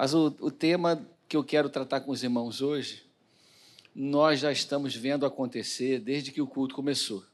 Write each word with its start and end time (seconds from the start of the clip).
Mas 0.00 0.14
o, 0.14 0.26
o 0.38 0.48
tema 0.48 1.04
que 1.28 1.36
eu 1.36 1.42
quero 1.42 1.68
tratar 1.68 2.02
com 2.02 2.12
os 2.12 2.22
irmãos 2.22 2.62
hoje, 2.62 3.02
nós 3.92 4.38
já 4.38 4.52
estamos 4.52 4.94
vendo 4.94 5.26
acontecer 5.26 5.98
desde 5.98 6.30
que 6.30 6.40
o 6.40 6.46
culto 6.46 6.72
começou. 6.72 7.24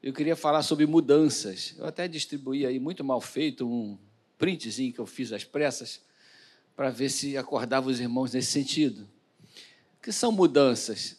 Eu 0.00 0.12
queria 0.12 0.36
falar 0.36 0.62
sobre 0.62 0.86
mudanças. 0.86 1.74
Eu 1.76 1.84
até 1.84 2.06
distribuí 2.06 2.64
aí, 2.64 2.78
muito 2.78 3.02
mal 3.02 3.20
feito, 3.20 3.68
um 3.68 3.98
printzinho 4.38 4.92
que 4.92 5.00
eu 5.00 5.06
fiz 5.06 5.32
às 5.32 5.42
pressas, 5.42 6.00
para 6.76 6.88
ver 6.88 7.08
se 7.08 7.36
acordava 7.36 7.90
os 7.90 7.98
irmãos 7.98 8.32
nesse 8.32 8.52
sentido. 8.52 9.00
O 9.98 10.02
que 10.02 10.12
são 10.12 10.30
mudanças? 10.30 11.16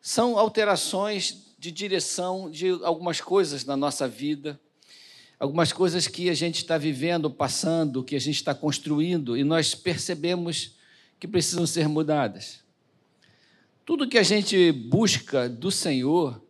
São 0.00 0.38
alterações 0.38 1.54
de 1.58 1.70
direção 1.70 2.50
de 2.50 2.70
algumas 2.82 3.20
coisas 3.20 3.66
na 3.66 3.76
nossa 3.76 4.08
vida, 4.08 4.58
algumas 5.38 5.72
coisas 5.72 6.06
que 6.06 6.30
a 6.30 6.34
gente 6.34 6.56
está 6.56 6.78
vivendo, 6.78 7.30
passando, 7.30 8.02
que 8.02 8.16
a 8.16 8.20
gente 8.20 8.36
está 8.36 8.54
construindo, 8.54 9.36
e 9.36 9.44
nós 9.44 9.74
percebemos 9.74 10.76
que 11.18 11.28
precisam 11.28 11.66
ser 11.66 11.88
mudadas. 11.88 12.60
Tudo 13.84 14.08
que 14.08 14.18
a 14.18 14.22
gente 14.22 14.72
busca 14.72 15.48
do 15.48 15.70
Senhor 15.70 16.42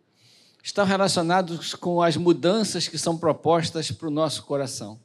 está 0.63 0.83
relacionado 0.83 1.59
com 1.79 2.01
as 2.01 2.17
mudanças 2.17 2.87
que 2.87 2.97
são 2.97 3.17
propostas 3.17 3.91
para 3.91 4.07
o 4.07 4.11
nosso 4.11 4.43
coração. 4.43 4.99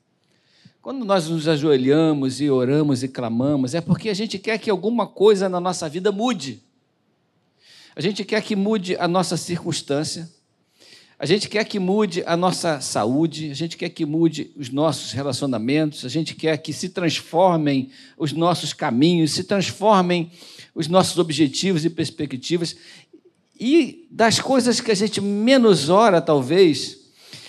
Quando 0.81 1.05
nós 1.05 1.29
nos 1.29 1.47
ajoelhamos 1.47 2.41
e 2.41 2.49
oramos 2.49 3.03
e 3.03 3.09
clamamos, 3.09 3.75
é 3.75 3.81
porque 3.81 4.09
a 4.09 4.15
gente 4.15 4.39
quer 4.39 4.59
que 4.59 4.71
alguma 4.71 5.07
coisa 5.07 5.49
na 5.49 5.61
nossa 5.61 5.89
vida 5.89 6.11
mude. 6.11 6.63
A 7.95 8.01
gente 8.01 8.25
quer 8.25 8.43
que 8.43 8.57
mude 8.57 8.97
a 8.97 9.07
nossa 9.07 9.37
circunstância, 9.37 10.31
a 11.21 11.27
gente 11.27 11.51
quer 11.51 11.65
que 11.65 11.79
mude 11.79 12.25
a 12.27 12.35
nossa 12.35 12.81
saúde, 12.81 13.51
a 13.51 13.55
gente 13.55 13.77
quer 13.77 13.91
que 13.91 14.07
mude 14.07 14.51
os 14.57 14.71
nossos 14.71 15.13
relacionamentos, 15.13 16.07
a 16.07 16.09
gente 16.09 16.35
quer 16.35 16.57
que 16.57 16.73
se 16.73 16.89
transformem 16.89 17.91
os 18.17 18.33
nossos 18.33 18.73
caminhos, 18.73 19.33
se 19.33 19.45
transformem 19.45 20.33
os 20.75 20.89
nossos 20.89 21.19
objetivos 21.19 21.85
e 21.85 21.91
perspectivas. 21.91 22.75
E 23.61 24.09
das 24.11 24.41
coisas 24.41 24.81
que 24.81 24.91
a 24.91 24.95
gente 24.95 25.21
menos 25.21 25.91
ora, 25.91 26.23
talvez, 26.23 26.97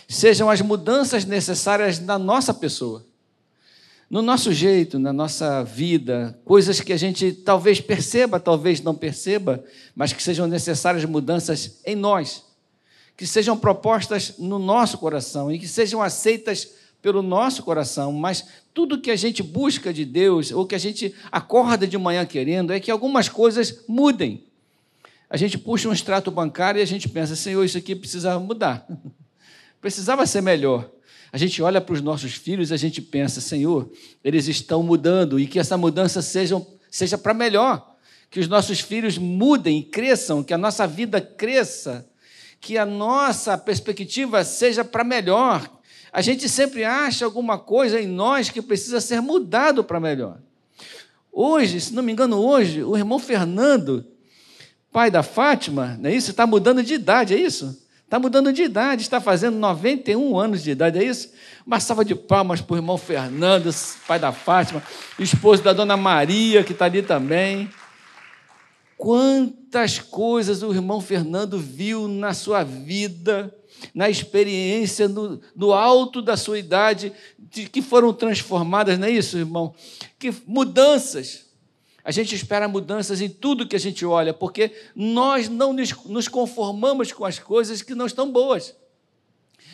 sejam 0.06 0.50
as 0.50 0.60
mudanças 0.60 1.24
necessárias 1.24 1.98
na 1.98 2.20
nossa 2.20 2.54
pessoa 2.54 3.06
no 4.10 4.22
nosso 4.22 4.52
jeito, 4.52 5.00
na 5.00 5.14
nossa 5.14 5.64
vida, 5.64 6.38
coisas 6.44 6.82
que 6.82 6.92
a 6.92 6.98
gente 6.98 7.32
talvez 7.32 7.80
perceba, 7.80 8.42
talvez 8.42 8.82
não 8.82 8.94
perceba, 8.94 9.64
mas 9.96 10.12
que 10.12 10.22
sejam 10.22 10.48
necessárias 10.48 11.06
mudanças 11.06 11.80
em 11.86 11.96
nós, 11.96 12.44
que 13.16 13.28
sejam 13.28 13.58
propostas 13.58 14.38
no 14.38 14.58
nosso 14.58 14.98
coração 14.98 15.52
e 15.52 15.60
que 15.60 15.68
sejam 15.68 16.02
aceitas 16.02 16.70
pelo 17.02 17.22
nosso 17.22 17.64
coração, 17.64 18.12
mas 18.14 18.46
tudo 18.74 19.02
que 19.02 19.10
a 19.10 19.16
gente 19.16 19.42
busca 19.42 19.92
de 19.92 20.06
Deus, 20.06 20.52
ou 20.52 20.66
que 20.66 20.76
a 20.76 20.80
gente 20.80 21.14
acorda 21.32 21.88
de 21.88 21.98
manhã 21.98 22.26
querendo, 22.26 22.72
é 22.72 22.80
que 22.80 22.92
algumas 22.92 23.28
coisas 23.28 23.84
mudem. 23.88 24.44
A 25.30 25.36
gente 25.36 25.58
puxa 25.58 25.90
um 25.90 25.94
extrato 25.94 26.30
bancário 26.30 26.80
e 26.80 26.82
a 26.82 26.86
gente 26.86 27.10
pensa, 27.10 27.36
Senhor, 27.36 27.64
isso 27.64 27.78
aqui 27.78 27.96
precisava 27.96 28.40
mudar, 28.40 28.86
precisava 29.82 30.26
ser 30.28 30.42
melhor. 30.42 30.90
A 31.32 31.38
gente 31.38 31.62
olha 31.62 31.80
para 31.80 31.94
os 31.94 32.02
nossos 32.02 32.34
filhos 32.34 32.70
e 32.70 32.74
a 32.74 32.78
gente 32.78 33.02
pensa, 33.02 33.40
Senhor, 33.40 33.90
eles 34.24 34.48
estão 34.48 34.84
mudando 34.84 35.40
e 35.40 35.48
que 35.48 35.58
essa 35.58 35.78
mudança 35.78 36.22
seja, 36.22 36.62
seja 36.90 37.18
para 37.18 37.34
melhor. 37.34 37.96
Que 38.30 38.40
os 38.40 38.48
nossos 38.48 38.82
filhos 38.82 39.18
mudem 39.18 39.80
e 39.80 39.84
cresçam, 39.84 40.44
que 40.44 40.54
a 40.54 40.58
nossa 40.58 40.86
vida 40.86 41.22
cresça, 41.22 42.06
que 42.62 42.78
a 42.78 42.86
nossa 42.86 43.58
perspectiva 43.58 44.44
seja 44.44 44.86
para 44.86 45.04
melhor. 45.04 45.68
A 46.14 46.22
gente 46.22 46.48
sempre 46.48 46.84
acha 46.84 47.26
alguma 47.26 47.58
coisa 47.58 48.00
em 48.00 48.06
nós 48.06 48.50
que 48.50 48.62
precisa 48.62 49.02
ser 49.02 49.20
mudado 49.20 49.84
para 49.84 50.00
melhor. 50.00 50.38
Hoje, 51.32 51.82
se 51.82 51.94
não 51.94 52.04
me 52.04 52.12
engano, 52.12 52.38
hoje, 52.38 52.84
o 52.84 52.96
irmão 52.96 53.18
Fernando, 53.18 54.06
pai 54.92 55.10
da 55.10 55.24
Fátima, 55.24 55.98
não 56.00 56.10
é 56.10 56.14
isso? 56.14 56.30
Está 56.30 56.46
mudando 56.46 56.84
de 56.84 56.94
idade, 56.94 57.34
é 57.34 57.40
isso? 57.40 57.82
Está 58.04 58.20
mudando 58.20 58.52
de 58.54 58.62
idade, 58.62 59.02
está 59.02 59.20
fazendo 59.20 59.58
91 59.58 60.38
anos 60.38 60.62
de 60.62 60.72
idade, 60.72 61.00
é 61.00 61.04
isso? 61.04 61.32
Uma 61.66 61.80
salva 61.80 62.06
de 62.06 62.14
palmas 62.14 62.62
para 62.62 62.74
o 62.74 62.78
irmão 62.78 62.98
Fernando, 62.98 63.74
pai 64.06 64.20
da 64.20 64.34
Fátima, 64.34 64.84
esposo 65.18 65.64
da 65.64 65.74
dona 65.74 65.96
Maria, 65.98 66.64
que 66.64 66.74
está 66.74 66.86
ali 66.86 67.02
também. 67.02 67.70
Quantas 69.02 69.98
coisas 69.98 70.62
o 70.62 70.72
irmão 70.72 71.02
Fernando 71.02 71.58
viu 71.58 72.08
na 72.08 72.36
sua 72.36 72.64
vida, 72.64 73.52
na 73.96 74.08
experiência, 74.12 75.08
no, 75.08 75.42
no 75.56 75.74
alto 75.74 76.22
da 76.22 76.38
sua 76.38 76.60
idade, 76.60 77.12
de, 77.40 77.68
que 77.68 77.82
foram 77.82 78.14
transformadas, 78.14 79.00
não 79.00 79.08
é 79.08 79.10
isso, 79.10 79.40
irmão? 79.40 79.74
Que 80.20 80.32
mudanças 80.46 81.48
a 82.04 82.12
gente 82.12 82.36
espera 82.36 82.68
mudanças 82.68 83.22
em 83.22 83.30
tudo 83.30 83.68
que 83.68 83.76
a 83.76 83.80
gente 83.80 84.06
olha, 84.06 84.36
porque 84.36 84.72
nós 84.96 85.50
não 85.50 85.74
nos 85.74 86.28
conformamos 86.28 87.12
com 87.12 87.26
as 87.26 87.40
coisas 87.40 87.82
que 87.82 87.96
não 87.96 88.06
estão 88.06 88.32
boas. 88.32 88.76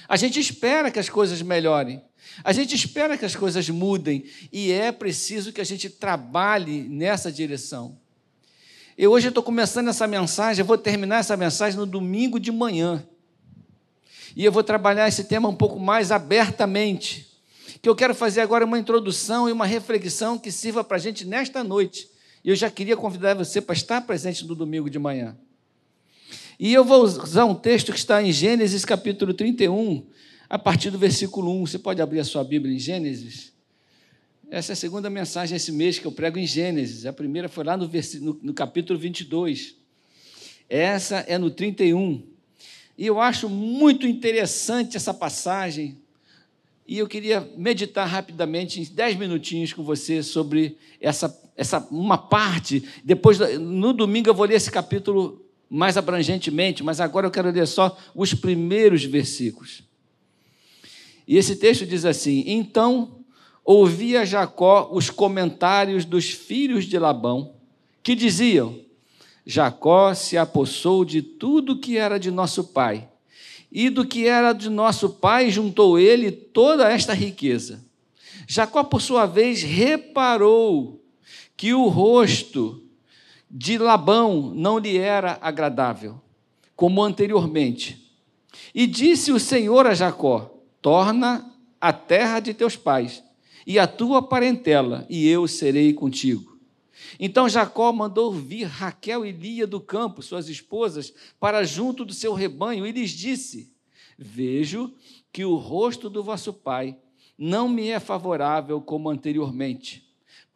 A 0.07 0.15
gente 0.15 0.39
espera 0.39 0.89
que 0.89 0.99
as 0.99 1.09
coisas 1.09 1.41
melhorem. 1.41 2.01
A 2.45 2.53
gente 2.53 2.73
espera 2.73 3.17
que 3.17 3.25
as 3.25 3.35
coisas 3.35 3.69
mudem. 3.69 4.23
E 4.53 4.71
é 4.71 4.89
preciso 4.89 5.51
que 5.51 5.59
a 5.59 5.65
gente 5.65 5.89
trabalhe 5.89 6.87
nessa 6.87 7.29
direção. 7.29 7.99
Eu 8.97 9.11
hoje 9.11 9.27
estou 9.27 9.43
começando 9.43 9.89
essa 9.89 10.07
mensagem, 10.07 10.61
eu 10.61 10.65
vou 10.65 10.77
terminar 10.77 11.17
essa 11.19 11.37
mensagem 11.37 11.77
no 11.77 11.85
domingo 11.85 12.39
de 12.39 12.51
manhã. 12.51 13.05
E 14.35 14.43
eu 14.43 14.51
vou 14.51 14.63
trabalhar 14.63 15.07
esse 15.07 15.23
tema 15.25 15.47
um 15.47 15.55
pouco 15.55 15.79
mais 15.79 16.11
abertamente. 16.11 17.27
Que 17.81 17.87
eu 17.87 17.95
quero 17.95 18.15
fazer 18.15 18.41
agora 18.41 18.65
uma 18.65 18.79
introdução 18.79 19.47
e 19.47 19.51
uma 19.51 19.65
reflexão 19.65 20.37
que 20.37 20.51
sirva 20.51 20.83
para 20.83 20.97
a 20.97 20.99
gente 20.99 21.25
nesta 21.25 21.63
noite 21.63 22.09
e 22.47 22.49
eu 22.49 22.55
já 22.55 22.69
queria 22.69 22.95
convidar 22.95 23.33
você 23.33 23.59
para 23.59 23.75
estar 23.75 23.99
presente 23.99 24.45
no 24.45 24.55
domingo 24.55 24.89
de 24.89 24.97
manhã. 24.97 25.37
E 26.57 26.73
eu 26.73 26.85
vou 26.85 27.03
usar 27.03 27.43
um 27.43 27.53
texto 27.53 27.91
que 27.91 27.97
está 27.97 28.23
em 28.23 28.31
Gênesis 28.31 28.85
capítulo 28.85 29.33
31, 29.33 30.05
a 30.49 30.57
partir 30.57 30.89
do 30.89 30.97
versículo 30.97 31.51
1. 31.61 31.65
Você 31.65 31.77
pode 31.77 32.01
abrir 32.01 32.21
a 32.21 32.23
sua 32.23 32.45
Bíblia 32.45 32.73
em 32.73 32.79
Gênesis? 32.79 33.51
Essa 34.49 34.71
é 34.71 34.73
a 34.73 34.77
segunda 34.77 35.09
mensagem 35.09 35.57
esse 35.57 35.73
mês 35.73 35.99
que 35.99 36.05
eu 36.05 36.11
prego 36.11 36.39
em 36.39 36.47
Gênesis. 36.47 37.05
A 37.05 37.11
primeira 37.11 37.49
foi 37.49 37.65
lá 37.65 37.75
no, 37.75 37.85
no, 37.85 38.39
no 38.41 38.53
capítulo 38.53 38.97
22. 38.97 39.75
Essa 40.69 41.17
é 41.27 41.37
no 41.37 41.51
31. 41.51 42.23
E 42.97 43.05
eu 43.05 43.19
acho 43.19 43.49
muito 43.49 44.07
interessante 44.07 44.95
essa 44.95 45.13
passagem. 45.13 45.97
E 46.87 46.97
eu 46.97 47.07
queria 47.07 47.41
meditar 47.57 48.07
rapidamente, 48.07 48.79
em 48.79 48.85
dez 48.85 49.17
minutinhos, 49.17 49.73
com 49.73 49.83
você 49.83 50.23
sobre 50.23 50.77
essa 51.01 51.27
essa 51.57 51.85
uma 51.91 52.17
parte. 52.17 52.87
Depois, 53.03 53.39
no 53.59 53.91
domingo, 53.91 54.29
eu 54.29 54.33
vou 54.33 54.45
ler 54.45 54.55
esse 54.55 54.71
capítulo 54.71 55.43
mais 55.69 55.97
abrangentemente, 55.97 56.83
mas 56.83 57.01
agora 57.01 57.25
eu 57.27 57.31
quero 57.31 57.49
ler 57.49 57.67
só 57.67 57.97
os 58.15 58.33
primeiros 58.33 59.03
versículos. 59.03 59.83
E 61.27 61.35
esse 61.35 61.57
texto 61.57 61.85
diz 61.85 62.05
assim: 62.05 62.43
Então 62.45 63.25
ouvia 63.67 64.25
Jacó 64.25 64.87
os 64.93 65.09
comentários 65.09 66.05
dos 66.05 66.29
filhos 66.29 66.85
de 66.85 66.97
Labão, 66.97 67.53
que 68.01 68.15
diziam: 68.15 68.79
Jacó 69.45 70.13
se 70.13 70.37
apossou 70.37 71.03
de 71.03 71.21
tudo 71.21 71.77
que 71.77 71.97
era 71.97 72.17
de 72.17 72.31
nosso 72.31 72.63
pai, 72.63 73.09
e 73.69 73.89
do 73.89 74.07
que 74.07 74.25
era 74.25 74.53
de 74.53 74.69
nosso 74.69 75.09
pai 75.09 75.51
juntou 75.51 75.99
ele 75.99 76.31
toda 76.31 76.89
esta 76.89 77.13
riqueza. 77.13 77.85
Jacó, 78.47 78.85
por 78.85 79.01
sua 79.01 79.25
vez, 79.25 79.61
reparou 79.61 81.03
que 81.57 81.73
o 81.73 81.89
rosto 81.89 82.81
de 83.51 83.77
Labão 83.77 84.53
não 84.55 84.79
lhe 84.79 84.97
era 84.97 85.37
agradável, 85.41 86.21
como 86.73 87.03
anteriormente. 87.03 88.09
E 88.73 88.87
disse 88.87 89.33
o 89.33 89.39
Senhor 89.39 89.85
a 89.85 89.93
Jacó: 89.93 90.57
Torna 90.81 91.53
a 91.81 91.91
terra 91.91 92.39
de 92.39 92.53
teus 92.53 92.77
pais 92.77 93.26
e 93.67 93.77
a 93.77 93.85
tua 93.85 94.21
parentela, 94.21 95.05
e 95.07 95.27
eu 95.27 95.47
serei 95.47 95.93
contigo. 95.93 96.57
Então 97.19 97.47
Jacó 97.47 97.93
mandou 97.93 98.31
vir 98.31 98.63
Raquel 98.63 99.23
e 99.23 99.31
Lia 99.31 99.67
do 99.67 99.79
campo, 99.79 100.23
suas 100.23 100.49
esposas, 100.49 101.13
para 101.39 101.63
junto 101.63 102.03
do 102.03 102.13
seu 102.13 102.33
rebanho, 102.33 102.87
e 102.87 102.91
lhes 102.91 103.11
disse: 103.11 103.71
Vejo 104.17 104.91
que 105.31 105.45
o 105.45 105.55
rosto 105.55 106.09
do 106.09 106.23
vosso 106.23 106.51
pai 106.51 106.97
não 107.37 107.69
me 107.69 107.89
é 107.89 107.99
favorável 107.99 108.81
como 108.81 109.09
anteriormente 109.09 110.07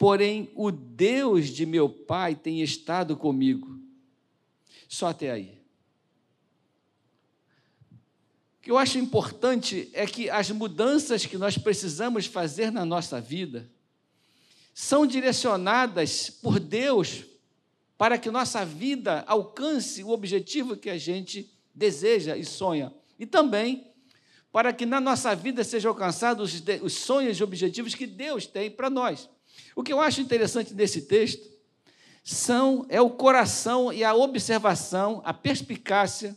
porém 0.02 0.50
o 0.56 0.72
Deus 0.72 1.50
de 1.50 1.64
meu 1.64 1.88
pai 1.88 2.34
tem 2.34 2.64
estado 2.64 3.16
comigo. 3.16 3.80
Só 4.90 5.10
até 5.10 5.30
aí. 5.30 5.61
O 8.62 8.64
que 8.64 8.70
eu 8.70 8.78
acho 8.78 9.00
importante 9.00 9.90
é 9.92 10.06
que 10.06 10.30
as 10.30 10.52
mudanças 10.52 11.26
que 11.26 11.36
nós 11.36 11.58
precisamos 11.58 12.28
fazer 12.28 12.72
na 12.72 12.86
nossa 12.86 13.20
vida 13.20 13.68
são 14.72 15.08
direcionadas 15.08 16.30
por 16.30 16.60
Deus 16.60 17.26
para 17.98 18.20
que 18.20 18.30
nossa 18.30 18.64
vida 18.64 19.24
alcance 19.26 20.04
o 20.04 20.10
objetivo 20.10 20.78
que 20.78 20.92
a 20.92 20.98
gente 21.00 21.52
deseja 21.74 22.38
e 22.38 22.46
sonha. 22.46 22.94
E 23.18 23.26
também 23.26 23.88
para 24.52 24.72
que 24.72 24.86
na 24.86 25.02
nossa 25.02 25.36
vida 25.36 25.64
sejam 25.64 25.90
alcançados 25.90 26.62
os 26.84 26.94
sonhos 26.94 27.40
e 27.40 27.44
objetivos 27.44 27.96
que 27.96 28.06
Deus 28.06 28.46
tem 28.46 28.70
para 28.70 28.92
nós. 28.92 29.28
O 29.76 29.82
que 29.82 29.92
eu 29.92 30.00
acho 30.00 30.22
interessante 30.22 30.72
desse 30.72 31.02
texto 31.02 31.50
são 32.24 32.86
é 32.90 33.02
o 33.02 33.10
coração 33.10 33.92
e 33.92 34.04
a 34.04 34.14
observação, 34.14 35.20
a 35.26 35.34
perspicácia, 35.34 36.36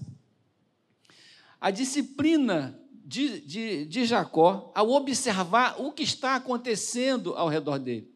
a 1.64 1.70
disciplina 1.70 2.78
de, 3.06 3.40
de, 3.40 3.86
de 3.86 4.04
Jacó 4.04 4.70
ao 4.74 4.90
observar 4.90 5.80
o 5.80 5.92
que 5.92 6.02
está 6.02 6.34
acontecendo 6.34 7.34
ao 7.36 7.48
redor 7.48 7.78
dele. 7.78 8.12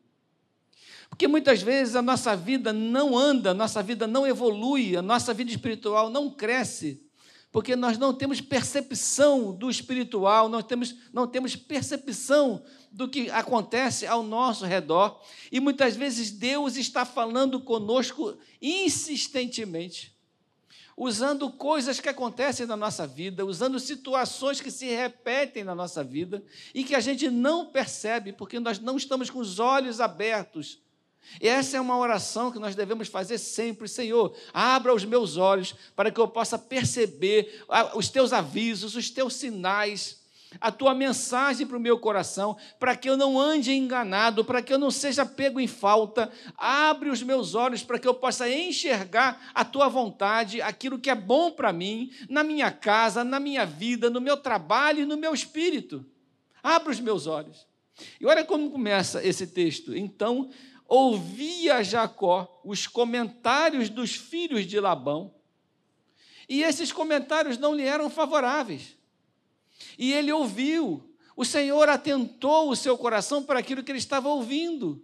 Porque 1.09 1.27
muitas 1.27 1.62
vezes 1.62 1.97
a 1.97 2.03
nossa 2.03 2.37
vida 2.37 2.75
não 2.75 3.17
anda, 3.17 3.53
a 3.53 3.55
nossa 3.55 3.83
vida 3.83 4.06
não 4.06 4.27
evolui, 4.27 4.99
a 4.99 5.00
nossa 5.00 5.33
vida 5.33 5.50
espiritual 5.50 6.11
não 6.11 6.29
cresce, 6.29 7.03
porque 7.50 7.75
nós 7.75 7.97
não 7.97 8.12
temos 8.12 8.43
percepção 8.43 9.50
do 9.50 9.71
espiritual, 9.71 10.50
nós 10.50 10.65
temos, 10.65 10.95
não 11.11 11.27
temos 11.27 11.56
percepção 11.56 12.62
do 12.93 13.09
que 13.09 13.31
acontece 13.31 14.06
ao 14.06 14.23
nosso 14.23 14.67
redor. 14.67 15.23
E 15.50 15.59
muitas 15.59 15.97
vezes 15.97 16.31
Deus 16.31 16.77
está 16.77 17.06
falando 17.06 17.59
conosco 17.61 18.37
insistentemente, 18.61 20.18
usando 20.99 21.50
coisas 21.50 22.00
que 22.00 22.09
acontecem 22.09 22.67
na 22.67 22.77
nossa 22.77 23.06
vida, 23.06 23.47
usando 23.47 23.79
situações 23.79 24.61
que 24.61 24.71
se 24.71 24.87
repetem 24.87 25.62
na 25.62 25.75
nossa 25.75 26.03
vida 26.03 26.43
e 26.75 26.83
que 26.83 26.95
a 26.95 27.00
gente 27.00 27.31
não 27.31 27.67
percebe, 27.67 28.33
porque 28.33 28.59
nós 28.59 28.81
não 28.81 28.97
estamos 28.97 29.31
com 29.31 29.39
os 29.39 29.61
olhos 29.61 30.00
abertos 30.00 30.81
e 31.41 31.49
essa 31.49 31.77
é 31.77 31.81
uma 31.81 31.99
oração 31.99 32.50
que 32.50 32.59
nós 32.59 32.75
devemos 32.75 33.09
fazer 33.09 33.39
sempre, 33.39 33.87
Senhor. 33.87 34.35
Abra 34.53 34.95
os 34.95 35.05
meus 35.05 35.37
olhos 35.37 35.75
para 35.95 36.11
que 36.11 36.19
eu 36.19 36.27
possa 36.27 36.59
perceber 36.59 37.65
os 37.95 38.09
teus 38.09 38.33
avisos, 38.33 38.97
os 38.97 39.11
teus 39.11 39.35
sinais, 39.35 40.18
a 40.61 40.73
tua 40.73 40.95
mensagem 40.95 41.67
para 41.67 41.77
o 41.77 41.81
meu 41.81 41.99
coração, 41.99 42.56
para 42.79 42.97
que 42.97 43.09
eu 43.09 43.17
não 43.17 43.39
ande 43.39 43.73
enganado, 43.73 44.45
para 44.45 44.62
que 44.62 44.73
eu 44.73 44.79
não 44.79 44.91
seja 44.91 45.27
pego 45.27 45.61
em 45.61 45.67
falta. 45.67 46.31
Abre 46.56 47.11
os 47.11 47.23
meus 47.23 47.55
olhos 47.55 47.83
para 47.83 47.99
que 47.99 48.09
eu 48.09 48.15
possa 48.15 48.49
enxergar 48.49 49.50
a 49.55 49.65
tua 49.65 49.89
vontade, 49.89 50.62
aquilo 50.62 50.99
que 50.99 51.11
é 51.11 51.15
bom 51.15 51.50
para 51.50 51.73
mim, 51.73 52.11
na 52.29 52.43
minha 52.43 52.71
casa, 52.71 53.23
na 53.23 53.39
minha 53.39 53.67
vida, 53.67 54.09
no 54.09 54.21
meu 54.21 54.37
trabalho 54.37 55.00
e 55.00 55.06
no 55.06 55.17
meu 55.17 55.35
espírito. 55.35 56.05
Abra 56.62 56.91
os 56.91 57.00
meus 57.00 57.27
olhos. 57.27 57.67
E 58.21 58.27
olha 58.27 58.45
como 58.45 58.71
começa 58.71 59.25
esse 59.25 59.47
texto. 59.47 59.97
Então 59.97 60.50
ouvia 60.87 61.83
Jacó 61.83 62.61
os 62.65 62.87
comentários 62.87 63.91
dos 63.91 64.15
filhos 64.15 64.67
de 64.67 64.81
Labão, 64.81 65.35
e 66.49 66.62
esses 66.62 66.91
comentários 66.91 67.59
não 67.59 67.75
lhe 67.75 67.83
eram 67.83 68.09
favoráveis. 68.09 68.98
E 69.98 70.12
ele 70.12 70.32
ouviu, 70.32 71.02
o 71.36 71.44
Senhor 71.44 71.88
atentou 71.88 72.70
o 72.70 72.76
seu 72.76 72.96
coração 72.98 73.42
para 73.42 73.58
aquilo 73.58 73.82
que 73.82 73.92
ele 73.92 73.98
estava 73.98 74.28
ouvindo. 74.28 75.02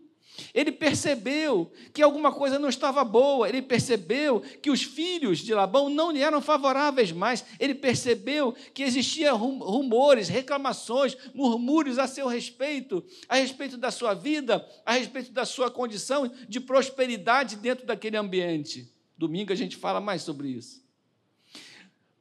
Ele 0.52 0.72
percebeu 0.72 1.70
que 1.92 2.02
alguma 2.02 2.32
coisa 2.32 2.58
não 2.58 2.68
estava 2.68 3.04
boa, 3.04 3.48
ele 3.48 3.62
percebeu 3.62 4.40
que 4.40 4.70
os 4.70 4.82
filhos 4.82 5.38
de 5.38 5.54
Labão 5.54 5.88
não 5.88 6.10
lhe 6.10 6.20
eram 6.20 6.40
favoráveis 6.40 7.12
mais, 7.12 7.44
ele 7.60 7.74
percebeu 7.74 8.52
que 8.72 8.82
existiam 8.82 9.36
rumores, 9.36 10.28
reclamações, 10.28 11.16
murmúrios 11.32 11.98
a 11.98 12.06
seu 12.08 12.26
respeito, 12.26 13.04
a 13.28 13.36
respeito 13.36 13.76
da 13.76 13.90
sua 13.90 14.14
vida, 14.14 14.66
a 14.84 14.94
respeito 14.94 15.30
da 15.30 15.44
sua 15.44 15.70
condição 15.70 16.30
de 16.48 16.60
prosperidade 16.60 17.56
dentro 17.56 17.86
daquele 17.86 18.16
ambiente. 18.16 18.92
Domingo 19.16 19.52
a 19.52 19.56
gente 19.56 19.76
fala 19.76 20.00
mais 20.00 20.22
sobre 20.22 20.48
isso. 20.48 20.83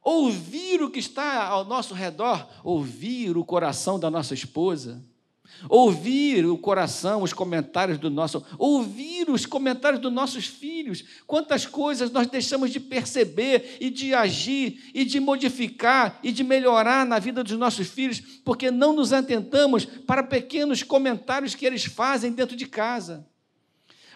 Ouvir 0.04 0.82
o 0.82 0.90
que 0.90 0.98
está 0.98 1.46
ao 1.46 1.64
nosso 1.64 1.94
redor, 1.94 2.46
ouvir 2.62 3.38
o 3.38 3.44
coração 3.44 3.98
da 3.98 4.10
nossa 4.10 4.34
esposa, 4.34 5.02
ouvir 5.68 6.44
o 6.44 6.58
coração, 6.58 7.22
os 7.22 7.32
comentários 7.32 7.96
do 7.96 8.10
nosso, 8.10 8.44
ouvir 8.58 9.30
os 9.30 9.46
comentários 9.46 10.00
dos 10.00 10.12
nossos 10.12 10.46
filhos. 10.46 11.04
Quantas 11.26 11.64
coisas 11.64 12.10
nós 12.10 12.26
deixamos 12.26 12.70
de 12.70 12.80
perceber 12.80 13.78
e 13.80 13.88
de 13.88 14.12
agir 14.12 14.90
e 14.92 15.06
de 15.06 15.18
modificar 15.20 16.20
e 16.22 16.30
de 16.30 16.44
melhorar 16.44 17.06
na 17.06 17.18
vida 17.18 17.42
dos 17.42 17.56
nossos 17.58 17.88
filhos, 17.88 18.20
porque 18.44 18.70
não 18.70 18.92
nos 18.92 19.10
atentamos 19.12 19.84
para 19.84 20.22
pequenos 20.22 20.82
comentários 20.82 21.54
que 21.54 21.64
eles 21.64 21.84
fazem 21.84 22.30
dentro 22.30 22.56
de 22.56 22.66
casa. 22.66 23.26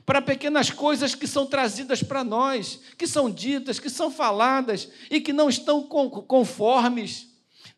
Para 0.09 0.23
pequenas 0.23 0.71
coisas 0.71 1.15
que 1.15 1.27
são 1.27 1.45
trazidas 1.45 2.03
para 2.03 2.25
nós, 2.25 2.81
que 2.97 3.07
são 3.07 3.31
ditas, 3.31 3.79
que 3.79 3.91
são 3.91 4.11
faladas 4.11 4.89
e 5.11 5.21
que 5.21 5.35
não 5.35 5.51
estão 5.51 5.83
conformes 5.83 7.29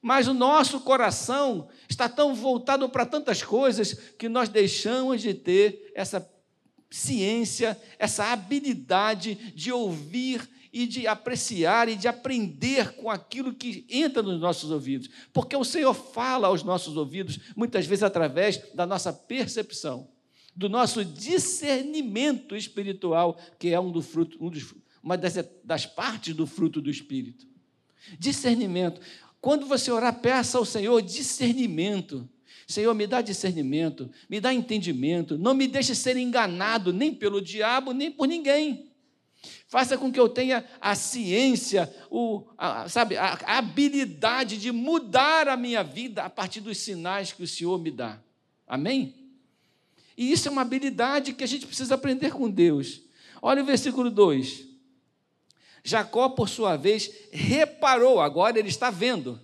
mas 0.02 0.26
o 0.26 0.32
nosso 0.32 0.80
coração 0.80 1.68
está 1.88 2.08
tão 2.08 2.34
voltado 2.34 2.88
para 2.88 3.04
tantas 3.04 3.42
coisas 3.42 3.92
que 4.18 4.30
nós 4.30 4.48
deixamos 4.48 5.20
de 5.20 5.34
ter 5.34 5.92
essa 5.94 6.26
ciência, 6.90 7.78
essa 7.98 8.32
habilidade 8.32 9.34
de 9.54 9.70
ouvir 9.70 10.48
e 10.72 10.86
de 10.86 11.06
apreciar 11.06 11.88
e 11.88 11.96
de 11.96 12.08
aprender 12.08 12.94
com 12.94 13.10
aquilo 13.10 13.52
que 13.52 13.84
entra 13.90 14.22
nos 14.22 14.40
nossos 14.40 14.70
ouvidos. 14.70 15.10
Porque 15.32 15.54
o 15.54 15.64
Senhor 15.64 15.92
fala 15.92 16.48
aos 16.48 16.62
nossos 16.62 16.96
ouvidos, 16.96 17.38
muitas 17.54 17.84
vezes 17.84 18.02
através 18.02 18.72
da 18.72 18.86
nossa 18.86 19.12
percepção, 19.12 20.08
do 20.60 20.68
nosso 20.68 21.02
discernimento 21.02 22.54
espiritual, 22.54 23.40
que 23.58 23.70
é 23.70 23.80
um, 23.80 23.90
do 23.90 24.02
fruto, 24.02 24.36
um 24.38 24.50
dos, 24.50 24.74
uma 25.02 25.16
das, 25.16 25.36
das 25.64 25.86
partes 25.86 26.34
do 26.34 26.46
fruto 26.46 26.82
do 26.82 26.90
Espírito. 26.90 27.46
Discernimento. 28.18 29.00
Quando 29.40 29.64
você 29.64 29.90
orar, 29.90 30.20
peça 30.20 30.58
ao 30.58 30.66
Senhor 30.66 31.00
discernimento. 31.00 32.28
Senhor, 32.66 32.92
me 32.94 33.06
dá 33.06 33.22
discernimento, 33.22 34.10
me 34.28 34.38
dá 34.38 34.52
entendimento, 34.52 35.38
não 35.38 35.54
me 35.54 35.66
deixe 35.66 35.94
ser 35.94 36.18
enganado 36.18 36.92
nem 36.92 37.14
pelo 37.14 37.40
diabo, 37.40 37.94
nem 37.94 38.10
por 38.10 38.28
ninguém. 38.28 38.90
Faça 39.66 39.96
com 39.96 40.12
que 40.12 40.20
eu 40.20 40.28
tenha 40.28 40.62
a 40.78 40.94
ciência, 40.94 41.90
o, 42.10 42.44
a, 42.58 42.86
sabe, 42.86 43.16
a, 43.16 43.38
a 43.46 43.56
habilidade 43.56 44.58
de 44.58 44.70
mudar 44.70 45.48
a 45.48 45.56
minha 45.56 45.82
vida 45.82 46.22
a 46.22 46.28
partir 46.28 46.60
dos 46.60 46.76
sinais 46.76 47.32
que 47.32 47.42
o 47.42 47.48
Senhor 47.48 47.80
me 47.80 47.90
dá. 47.90 48.20
Amém? 48.66 49.19
E 50.20 50.30
isso 50.30 50.48
é 50.48 50.50
uma 50.50 50.60
habilidade 50.60 51.32
que 51.32 51.42
a 51.42 51.46
gente 51.46 51.66
precisa 51.66 51.94
aprender 51.94 52.30
com 52.30 52.50
Deus. 52.50 53.00
Olha 53.40 53.62
o 53.62 53.64
versículo 53.64 54.10
2. 54.10 54.66
Jacó, 55.82 56.28
por 56.28 56.46
sua 56.46 56.76
vez, 56.76 57.10
reparou, 57.32 58.20
agora 58.20 58.58
ele 58.58 58.68
está 58.68 58.90
vendo. 58.90 59.40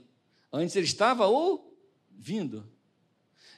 Antes 0.52 0.76
ele 0.76 0.84
estava 0.84 1.26
ouvindo. 1.28 2.70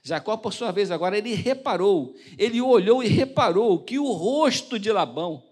Jacó, 0.01 0.37
por 0.37 0.53
sua 0.53 0.71
vez, 0.71 0.93
agora 0.93 1.19
ele 1.19 1.35
reparou, 1.35 2.15
ele 2.39 2.61
olhou 2.61 3.03
e 3.03 3.09
reparou 3.09 3.83
que 3.83 3.99
o 3.99 4.13
rosto 4.13 4.79
de 4.79 4.93
Labão, 4.93 5.43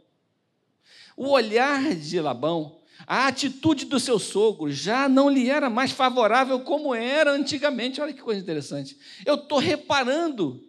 o 1.16 1.30
olhar 1.30 1.96
de 1.96 2.20
Labão, 2.20 2.78
a 3.08 3.26
atitude 3.26 3.86
do 3.86 3.98
seu 3.98 4.20
sogro 4.20 4.70
já 4.70 5.08
não 5.08 5.28
lhe 5.28 5.50
era 5.50 5.68
mais 5.68 5.90
favorável 5.90 6.60
como 6.60 6.94
era 6.94 7.32
antigamente. 7.32 8.00
Olha 8.00 8.12
que 8.12 8.22
coisa 8.22 8.40
interessante. 8.40 8.96
Eu 9.24 9.34
estou 9.34 9.58
reparando 9.58 10.65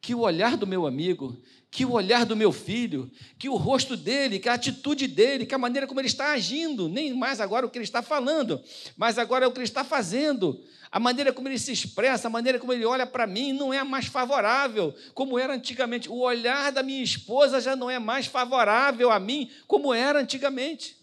que 0.00 0.14
o 0.14 0.20
olhar 0.20 0.56
do 0.56 0.66
meu 0.66 0.86
amigo 0.86 1.40
que 1.70 1.84
o 1.84 1.92
olhar 1.92 2.24
do 2.24 2.34
meu 2.34 2.50
filho, 2.50 3.10
que 3.38 3.48
o 3.48 3.56
rosto 3.56 3.96
dele, 3.96 4.38
que 4.38 4.48
a 4.48 4.54
atitude 4.54 5.06
dele, 5.06 5.44
que 5.44 5.54
a 5.54 5.58
maneira 5.58 5.86
como 5.86 6.00
ele 6.00 6.08
está 6.08 6.32
agindo, 6.32 6.88
nem 6.88 7.12
mais 7.12 7.40
agora 7.40 7.66
o 7.66 7.70
que 7.70 7.76
ele 7.76 7.84
está 7.84 8.02
falando, 8.02 8.60
mas 8.96 9.18
agora 9.18 9.44
é 9.44 9.48
o 9.48 9.52
que 9.52 9.58
ele 9.58 9.64
está 9.64 9.84
fazendo, 9.84 10.58
a 10.90 10.98
maneira 10.98 11.32
como 11.32 11.48
ele 11.48 11.58
se 11.58 11.70
expressa, 11.70 12.28
a 12.28 12.30
maneira 12.30 12.58
como 12.58 12.72
ele 12.72 12.84
olha 12.84 13.06
para 13.06 13.26
mim 13.26 13.52
não 13.52 13.72
é 13.72 13.84
mais 13.84 14.06
favorável, 14.06 14.94
como 15.12 15.38
era 15.38 15.54
antigamente. 15.54 16.08
O 16.08 16.20
olhar 16.20 16.72
da 16.72 16.82
minha 16.82 17.02
esposa 17.02 17.60
já 17.60 17.76
não 17.76 17.90
é 17.90 17.98
mais 17.98 18.26
favorável 18.26 19.12
a 19.12 19.20
mim, 19.20 19.50
como 19.66 19.92
era 19.92 20.20
antigamente. 20.20 20.97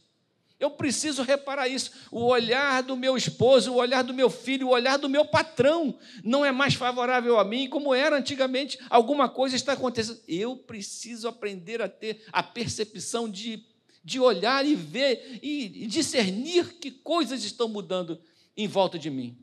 Eu 0.59 0.71
preciso 0.71 1.21
reparar 1.21 1.67
isso. 1.67 1.91
O 2.09 2.25
olhar 2.25 2.81
do 2.81 2.95
meu 2.95 3.17
esposo, 3.17 3.74
o 3.74 3.75
olhar 3.75 4.03
do 4.03 4.13
meu 4.13 4.29
filho, 4.29 4.67
o 4.67 4.71
olhar 4.71 4.97
do 4.97 5.09
meu 5.09 5.25
patrão 5.25 5.97
não 6.24 6.45
é 6.45 6.51
mais 6.51 6.74
favorável 6.74 7.38
a 7.38 7.43
mim, 7.43 7.67
como 7.67 7.93
era 7.93 8.17
antigamente. 8.17 8.79
Alguma 8.89 9.27
coisa 9.27 9.55
está 9.55 9.74
acontecendo. 9.74 10.19
Eu 10.27 10.55
preciso 10.55 11.27
aprender 11.27 11.81
a 11.81 11.89
ter 11.89 12.24
a 12.31 12.41
percepção 12.41 13.29
de, 13.29 13.65
de 14.03 14.19
olhar 14.19 14.65
e 14.65 14.75
ver 14.75 15.39
e 15.41 15.88
discernir 15.88 16.75
que 16.75 16.89
coisas 16.89 17.43
estão 17.43 17.67
mudando 17.67 18.19
em 18.55 18.67
volta 18.67 18.97
de 18.97 19.09
mim. 19.09 19.38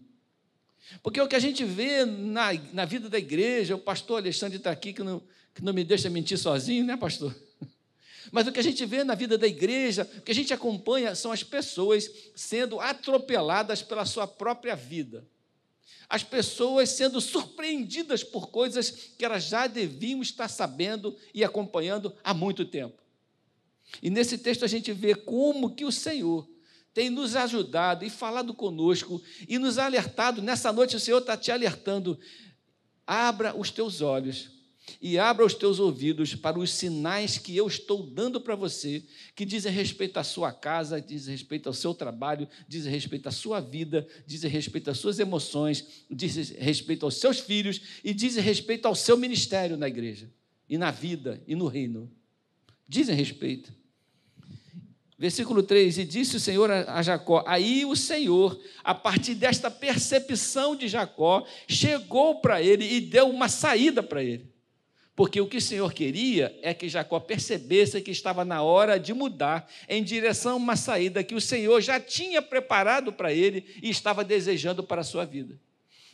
Porque 1.02 1.20
o 1.20 1.28
que 1.28 1.36
a 1.36 1.40
gente 1.40 1.64
vê 1.64 2.04
na, 2.04 2.52
na 2.72 2.84
vida 2.84 3.08
da 3.08 3.18
igreja, 3.18 3.74
o 3.74 3.78
pastor 3.78 4.18
Alexandre 4.18 4.56
está 4.56 4.70
aqui, 4.70 4.92
que 4.92 5.02
não, 5.02 5.22
que 5.54 5.62
não 5.62 5.72
me 5.72 5.84
deixa 5.84 6.10
mentir 6.10 6.38
sozinho, 6.38 6.84
né, 6.84 6.96
pastor? 6.96 7.34
Mas 8.30 8.46
o 8.46 8.52
que 8.52 8.60
a 8.60 8.62
gente 8.62 8.84
vê 8.86 9.02
na 9.02 9.14
vida 9.14 9.36
da 9.36 9.46
igreja, 9.46 10.08
o 10.18 10.20
que 10.20 10.30
a 10.30 10.34
gente 10.34 10.52
acompanha 10.52 11.14
são 11.14 11.32
as 11.32 11.42
pessoas 11.42 12.10
sendo 12.34 12.80
atropeladas 12.80 13.82
pela 13.82 14.04
sua 14.04 14.26
própria 14.26 14.76
vida. 14.76 15.26
As 16.08 16.22
pessoas 16.22 16.90
sendo 16.90 17.20
surpreendidas 17.20 18.22
por 18.22 18.50
coisas 18.50 18.90
que 18.90 19.24
elas 19.24 19.44
já 19.44 19.66
deviam 19.66 20.20
estar 20.20 20.48
sabendo 20.48 21.16
e 21.32 21.42
acompanhando 21.42 22.14
há 22.22 22.34
muito 22.34 22.64
tempo. 22.64 23.02
E 24.02 24.10
nesse 24.10 24.38
texto 24.38 24.64
a 24.64 24.68
gente 24.68 24.92
vê 24.92 25.14
como 25.14 25.74
que 25.74 25.84
o 25.84 25.92
Senhor 25.92 26.48
tem 26.94 27.08
nos 27.08 27.34
ajudado 27.34 28.04
e 28.04 28.10
falado 28.10 28.52
conosco 28.52 29.22
e 29.48 29.58
nos 29.58 29.78
alertado. 29.78 30.42
Nessa 30.42 30.72
noite 30.72 30.96
o 30.96 31.00
Senhor 31.00 31.18
está 31.18 31.36
te 31.36 31.50
alertando. 31.50 32.18
Abra 33.06 33.56
os 33.58 33.70
teus 33.70 34.00
olhos 34.00 34.61
e 35.00 35.18
abra 35.18 35.44
os 35.44 35.54
teus 35.54 35.78
ouvidos 35.78 36.34
para 36.34 36.58
os 36.58 36.72
sinais 36.72 37.38
que 37.38 37.56
eu 37.56 37.66
estou 37.66 38.06
dando 38.06 38.40
para 38.40 38.54
você, 38.54 39.02
que 39.34 39.44
dizem 39.44 39.72
respeito 39.72 40.18
à 40.18 40.24
sua 40.24 40.52
casa, 40.52 41.00
dizem 41.00 41.32
respeito 41.32 41.68
ao 41.68 41.72
seu 41.72 41.94
trabalho, 41.94 42.48
dizem 42.68 42.92
respeito 42.92 43.28
à 43.28 43.32
sua 43.32 43.60
vida, 43.60 44.06
dizem 44.26 44.50
respeito 44.50 44.90
às 44.90 44.98
suas 44.98 45.18
emoções, 45.18 46.04
dizem 46.10 46.56
respeito 46.58 47.04
aos 47.04 47.16
seus 47.16 47.40
filhos 47.40 47.80
e 48.04 48.12
dizem 48.12 48.42
respeito 48.42 48.86
ao 48.86 48.94
seu 48.94 49.16
ministério 49.16 49.76
na 49.76 49.88
igreja, 49.88 50.30
e 50.68 50.76
na 50.76 50.90
vida, 50.90 51.42
e 51.46 51.54
no 51.54 51.66
reino. 51.66 52.10
Dizem 52.88 53.14
respeito. 53.14 53.72
Versículo 55.18 55.62
3: 55.62 55.98
E 55.98 56.04
disse 56.04 56.36
o 56.36 56.40
Senhor 56.40 56.68
a 56.70 57.00
Jacó. 57.00 57.44
Aí 57.46 57.84
o 57.84 57.94
Senhor, 57.94 58.60
a 58.82 58.92
partir 58.92 59.36
desta 59.36 59.70
percepção 59.70 60.74
de 60.74 60.88
Jacó, 60.88 61.46
chegou 61.68 62.40
para 62.40 62.60
ele 62.60 62.84
e 62.84 63.00
deu 63.00 63.30
uma 63.30 63.48
saída 63.48 64.02
para 64.02 64.22
ele. 64.22 64.51
Porque 65.14 65.40
o 65.40 65.46
que 65.46 65.58
o 65.58 65.62
Senhor 65.62 65.92
queria 65.92 66.58
é 66.62 66.72
que 66.72 66.88
Jacó 66.88 67.20
percebesse 67.20 68.00
que 68.00 68.10
estava 68.10 68.44
na 68.44 68.62
hora 68.62 68.98
de 68.98 69.12
mudar 69.12 69.68
em 69.88 70.02
direção 70.02 70.52
a 70.52 70.56
uma 70.56 70.76
saída 70.76 71.22
que 71.22 71.34
o 71.34 71.40
Senhor 71.40 71.80
já 71.82 72.00
tinha 72.00 72.40
preparado 72.40 73.12
para 73.12 73.32
ele 73.32 73.64
e 73.82 73.90
estava 73.90 74.24
desejando 74.24 74.82
para 74.82 75.02
a 75.02 75.04
sua 75.04 75.26
vida. 75.26 75.58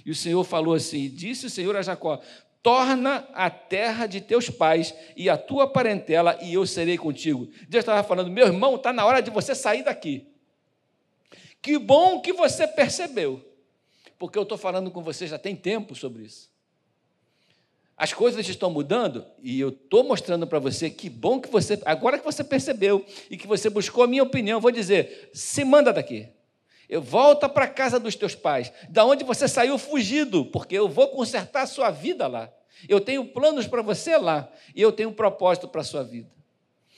E 0.05 0.11
o 0.11 0.15
Senhor 0.15 0.43
falou 0.43 0.75
assim: 0.75 1.09
Disse 1.09 1.47
o 1.47 1.51
Senhor 1.51 1.77
a 1.77 1.83
Jacó: 1.83 2.21
torna 2.63 3.29
a 3.33 3.49
terra 3.49 4.07
de 4.07 4.21
teus 4.21 4.51
pais 4.51 4.95
e 5.17 5.31
a 5.31 5.37
tua 5.37 5.67
parentela, 5.67 6.39
e 6.43 6.55
eu 6.55 6.67
serei 6.67 6.99
contigo. 6.99 7.49
Deus 7.69 7.83
estava 7.83 8.07
falando, 8.07 8.31
meu 8.31 8.47
irmão, 8.47 8.75
está 8.75 8.93
na 8.93 9.07
hora 9.07 9.21
de 9.21 9.31
você 9.31 9.55
sair 9.55 9.83
daqui. 9.83 10.27
Que 11.63 11.79
bom 11.79 12.21
que 12.21 12.33
você 12.33 12.67
percebeu, 12.67 13.45
porque 14.19 14.39
eu 14.39 14.43
estou 14.43 14.59
falando 14.59 14.91
com 14.91 15.03
você 15.03 15.27
já 15.27 15.39
tem 15.39 15.55
tempo 15.55 15.95
sobre 15.95 16.25
isso. 16.25 16.51
As 17.99 18.13
coisas 18.13 18.49
estão 18.49 18.71
mudando 18.71 19.27
e 19.43 19.59
eu 19.59 19.71
estou 19.71 20.05
mostrando 20.05 20.47
para 20.47 20.61
você 20.61 20.89
que 20.89 21.11
bom 21.11 21.41
que 21.41 21.51
você, 21.51 21.83
agora 21.85 22.17
que 22.17 22.25
você 22.25 22.45
percebeu 22.45 23.05
e 23.29 23.37
que 23.37 23.45
você 23.45 23.69
buscou 23.69 24.05
a 24.05 24.07
minha 24.07 24.23
opinião, 24.23 24.61
vou 24.61 24.71
dizer: 24.71 25.31
se 25.35 25.65
manda 25.65 25.93
daqui. 25.93 26.29
Eu 26.89 27.03
volta 27.03 27.49
para 27.49 27.65
a 27.65 27.69
casa 27.69 27.99
dos 27.99 28.15
teus 28.15 28.37
pais, 28.37 28.73
da 28.89 29.05
onde 29.05 29.25
você 29.25 29.49
saiu 29.49 29.77
fugido, 29.77 30.47
porque 30.47 30.79
eu 30.79 30.89
vou 30.89 31.09
consertar 31.09 31.63
a 31.63 31.67
sua 31.67 31.91
vida 31.91 32.29
lá. 32.29 32.51
Eu 32.89 33.01
tenho 33.01 33.27
planos 33.27 33.67
para 33.67 33.83
você 33.83 34.17
lá 34.17 34.49
e 34.75 34.81
eu 34.81 34.93
tenho 34.93 35.09
um 35.09 35.13
propósito 35.13 35.67
para 35.67 35.81
a 35.81 35.85
sua 35.85 36.05
vida. 36.05 36.31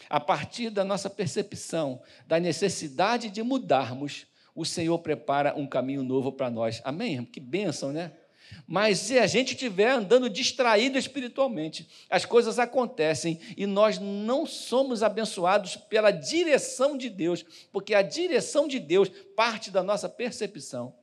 A 0.09 0.21
partir 0.21 0.69
da 0.69 0.85
nossa 0.85 1.09
percepção 1.09 2.03
da 2.27 2.39
necessidade 2.39 3.31
de 3.31 3.43
mudarmos, 3.43 4.27
o 4.55 4.67
Senhor 4.67 4.99
prepara 4.99 5.55
um 5.57 5.67
caminho 5.67 6.03
novo 6.03 6.31
para 6.31 6.51
nós. 6.51 6.83
Amém? 6.85 7.25
Que 7.25 7.41
bênção, 7.41 7.91
né? 7.91 8.13
Mas 8.67 8.99
se 8.99 9.19
a 9.19 9.27
gente 9.27 9.55
estiver 9.55 9.91
andando 9.91 10.31
distraído 10.31 10.97
espiritualmente, 10.97 11.89
as 12.09 12.25
coisas 12.25 12.59
acontecem 12.59 13.41
e 13.57 13.67
nós 13.67 13.99
não 13.99 14.47
somos 14.47 15.03
abençoados 15.03 15.77
pela 15.77 16.11
direção 16.11 16.97
de 16.97 17.11
Deus, 17.11 17.45
porque 17.73 17.95
a 17.95 18.03
direção 18.03 18.69
de 18.69 18.79
Deus 18.79 19.11
parte 19.35 19.71
da 19.71 19.83
nossa 19.83 20.09
percepção. 20.09 20.95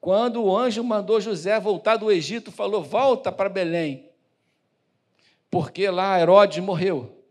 Quando 0.00 0.42
o 0.42 0.56
anjo 0.56 0.82
mandou 0.82 1.20
José 1.20 1.60
voltar 1.60 1.96
do 1.96 2.10
Egito, 2.10 2.50
falou: 2.50 2.82
volta 2.82 3.30
para 3.30 3.50
Belém, 3.50 4.10
porque 5.50 5.90
lá 5.90 6.18
Herodes 6.18 6.64
morreu. 6.64 7.22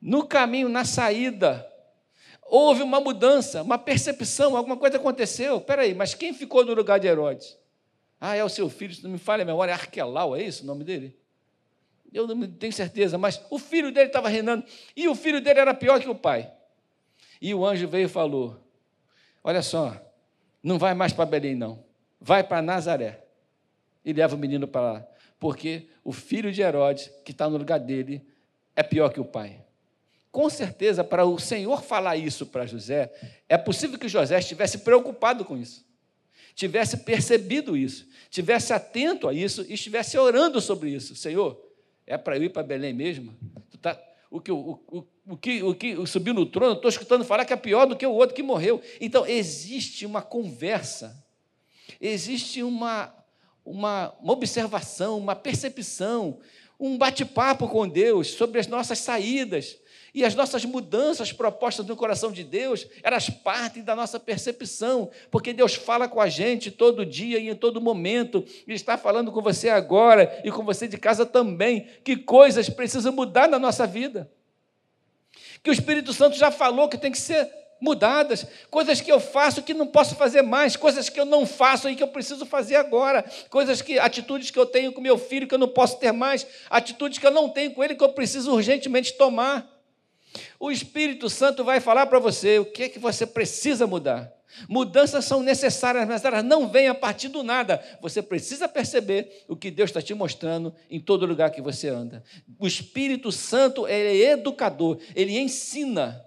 No 0.00 0.26
caminho, 0.26 0.68
na 0.68 0.84
saída, 0.84 1.70
houve 2.48 2.82
uma 2.82 3.00
mudança, 3.00 3.62
uma 3.62 3.78
percepção, 3.78 4.56
alguma 4.56 4.76
coisa 4.76 4.96
aconteceu. 4.96 5.58
Espera 5.58 5.82
aí, 5.82 5.94
mas 5.94 6.14
quem 6.14 6.32
ficou 6.32 6.64
no 6.64 6.74
lugar 6.74 6.98
de 6.98 7.06
Herodes? 7.06 7.58
Ah, 8.20 8.34
é 8.34 8.42
o 8.42 8.48
seu 8.48 8.68
filho, 8.68 8.94
se 8.94 9.02
não 9.02 9.10
me 9.10 9.18
falha 9.18 9.42
a 9.42 9.46
memória, 9.46 9.72
é 9.72 9.74
Arquelau, 9.74 10.34
é 10.34 10.42
isso 10.42 10.62
o 10.62 10.66
nome 10.66 10.84
dele? 10.84 11.16
Eu 12.12 12.26
não 12.26 12.50
tenho 12.50 12.72
certeza, 12.72 13.18
mas 13.18 13.42
o 13.50 13.58
filho 13.58 13.92
dele 13.92 14.06
estava 14.06 14.28
reinando, 14.28 14.64
e 14.96 15.06
o 15.08 15.14
filho 15.14 15.40
dele 15.40 15.60
era 15.60 15.74
pior 15.74 16.00
que 16.00 16.08
o 16.08 16.14
pai. 16.14 16.50
E 17.40 17.54
o 17.54 17.66
anjo 17.66 17.86
veio 17.86 18.06
e 18.06 18.08
falou: 18.08 18.58
Olha 19.44 19.60
só, 19.60 20.00
não 20.62 20.78
vai 20.78 20.94
mais 20.94 21.12
para 21.12 21.26
Belém, 21.26 21.54
não. 21.54 21.84
Vai 22.20 22.42
para 22.42 22.62
Nazaré. 22.62 23.24
E 24.04 24.12
leva 24.12 24.34
o 24.34 24.38
menino 24.38 24.66
para 24.66 24.92
lá. 24.92 25.06
Porque 25.38 25.88
o 26.02 26.12
filho 26.12 26.50
de 26.50 26.62
Herodes, 26.62 27.10
que 27.24 27.32
está 27.32 27.48
no 27.48 27.58
lugar 27.58 27.78
dele, 27.78 28.26
é 28.74 28.82
pior 28.82 29.10
que 29.10 29.20
o 29.20 29.24
pai. 29.24 29.60
Com 30.36 30.50
certeza, 30.50 31.02
para 31.02 31.24
o 31.24 31.38
Senhor 31.38 31.82
falar 31.82 32.18
isso 32.18 32.44
para 32.44 32.66
José, 32.66 33.10
é 33.48 33.56
possível 33.56 33.98
que 33.98 34.06
José 34.06 34.38
estivesse 34.38 34.76
preocupado 34.80 35.46
com 35.46 35.56
isso, 35.56 35.82
tivesse 36.54 36.98
percebido 36.98 37.74
isso, 37.74 38.06
tivesse 38.28 38.74
atento 38.74 39.28
a 39.28 39.32
isso 39.32 39.64
e 39.66 39.72
estivesse 39.72 40.18
orando 40.18 40.60
sobre 40.60 40.90
isso. 40.90 41.16
Senhor, 41.16 41.58
é 42.06 42.18
para 42.18 42.36
eu 42.36 42.42
ir 42.44 42.50
para 42.50 42.62
Belém 42.62 42.92
mesmo? 42.92 43.34
Tá, 43.80 43.98
o 44.30 44.38
que, 44.38 44.52
o, 44.52 44.78
o, 44.86 45.04
o 45.26 45.36
que, 45.38 45.62
o 45.62 45.74
que 45.74 46.06
subiu 46.06 46.34
no 46.34 46.44
trono, 46.44 46.74
estou 46.74 46.90
escutando 46.90 47.24
falar 47.24 47.46
que 47.46 47.54
é 47.54 47.56
pior 47.56 47.86
do 47.86 47.96
que 47.96 48.06
o 48.06 48.12
outro 48.12 48.36
que 48.36 48.42
morreu. 48.42 48.82
Então, 49.00 49.26
existe 49.26 50.04
uma 50.04 50.20
conversa, 50.20 51.16
existe 51.98 52.62
uma, 52.62 53.10
uma, 53.64 54.14
uma 54.20 54.34
observação, 54.34 55.16
uma 55.16 55.34
percepção, 55.34 56.38
um 56.78 56.98
bate-papo 56.98 57.68
com 57.68 57.88
Deus 57.88 58.32
sobre 58.32 58.60
as 58.60 58.66
nossas 58.66 58.98
saídas. 58.98 59.78
E 60.16 60.24
as 60.24 60.34
nossas 60.34 60.64
mudanças 60.64 61.30
propostas 61.30 61.84
no 61.84 61.94
coração 61.94 62.32
de 62.32 62.42
Deus, 62.42 62.86
elas 63.02 63.28
partem 63.28 63.82
da 63.82 63.94
nossa 63.94 64.18
percepção, 64.18 65.10
porque 65.30 65.52
Deus 65.52 65.74
fala 65.74 66.08
com 66.08 66.18
a 66.18 66.26
gente 66.26 66.70
todo 66.70 67.04
dia 67.04 67.38
e 67.38 67.50
em 67.50 67.54
todo 67.54 67.82
momento, 67.82 68.42
e 68.66 68.72
está 68.72 68.96
falando 68.96 69.30
com 69.30 69.42
você 69.42 69.68
agora 69.68 70.40
e 70.42 70.50
com 70.50 70.64
você 70.64 70.88
de 70.88 70.96
casa 70.96 71.26
também, 71.26 71.86
que 72.02 72.16
coisas 72.16 72.70
precisam 72.70 73.12
mudar 73.12 73.46
na 73.46 73.58
nossa 73.58 73.86
vida. 73.86 74.32
Que 75.62 75.68
o 75.68 75.72
Espírito 75.72 76.14
Santo 76.14 76.34
já 76.38 76.50
falou 76.50 76.88
que 76.88 76.96
tem 76.96 77.12
que 77.12 77.18
ser 77.18 77.46
mudadas, 77.78 78.46
coisas 78.70 79.02
que 79.02 79.12
eu 79.12 79.20
faço 79.20 79.62
que 79.62 79.74
não 79.74 79.86
posso 79.86 80.14
fazer 80.14 80.40
mais, 80.40 80.76
coisas 80.76 81.10
que 81.10 81.20
eu 81.20 81.26
não 81.26 81.44
faço 81.44 81.90
e 81.90 81.94
que 81.94 82.02
eu 82.02 82.08
preciso 82.08 82.46
fazer 82.46 82.76
agora, 82.76 83.22
coisas 83.50 83.82
que 83.82 83.98
atitudes 83.98 84.50
que 84.50 84.58
eu 84.58 84.64
tenho 84.64 84.94
com 84.94 85.00
meu 85.02 85.18
filho 85.18 85.46
que 85.46 85.54
eu 85.54 85.58
não 85.58 85.68
posso 85.68 85.98
ter 85.98 86.10
mais, 86.10 86.46
atitudes 86.70 87.18
que 87.18 87.26
eu 87.26 87.30
não 87.30 87.50
tenho 87.50 87.74
com 87.74 87.84
ele 87.84 87.94
que 87.94 88.02
eu 88.02 88.14
preciso 88.14 88.54
urgentemente 88.54 89.12
tomar. 89.12 89.75
O 90.58 90.70
Espírito 90.70 91.28
Santo 91.28 91.64
vai 91.64 91.80
falar 91.80 92.06
para 92.06 92.18
você 92.18 92.58
o 92.58 92.64
que 92.64 92.84
é 92.84 92.88
que 92.88 92.98
você 92.98 93.26
precisa 93.26 93.86
mudar. 93.86 94.36
Mudanças 94.68 95.24
são 95.24 95.42
necessárias, 95.42 96.06
mas 96.06 96.24
elas 96.24 96.44
não 96.44 96.68
vêm 96.68 96.88
a 96.88 96.94
partir 96.94 97.28
do 97.28 97.42
nada. 97.42 97.82
Você 98.00 98.22
precisa 98.22 98.68
perceber 98.68 99.44
o 99.48 99.56
que 99.56 99.70
Deus 99.70 99.90
está 99.90 100.00
te 100.00 100.14
mostrando 100.14 100.74
em 100.90 101.00
todo 101.00 101.26
lugar 101.26 101.50
que 101.50 101.60
você 101.60 101.88
anda. 101.88 102.22
O 102.58 102.66
Espírito 102.66 103.30
Santo 103.30 103.86
é 103.86 104.14
educador, 104.14 104.98
ele 105.14 105.38
ensina, 105.38 106.24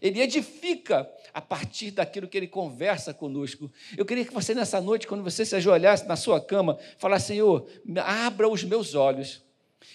ele 0.00 0.20
edifica 0.20 1.10
a 1.34 1.40
partir 1.40 1.90
daquilo 1.90 2.28
que 2.28 2.36
ele 2.36 2.46
conversa 2.46 3.12
conosco. 3.12 3.70
Eu 3.96 4.04
queria 4.04 4.24
que 4.24 4.32
você, 4.32 4.54
nessa 4.54 4.80
noite, 4.80 5.06
quando 5.06 5.24
você 5.24 5.44
se 5.44 5.56
ajoelhasse 5.56 6.06
na 6.06 6.16
sua 6.16 6.40
cama, 6.40 6.78
falasse: 6.96 7.28
Senhor, 7.28 7.68
abra 8.04 8.48
os 8.48 8.62
meus 8.62 8.94
olhos 8.94 9.42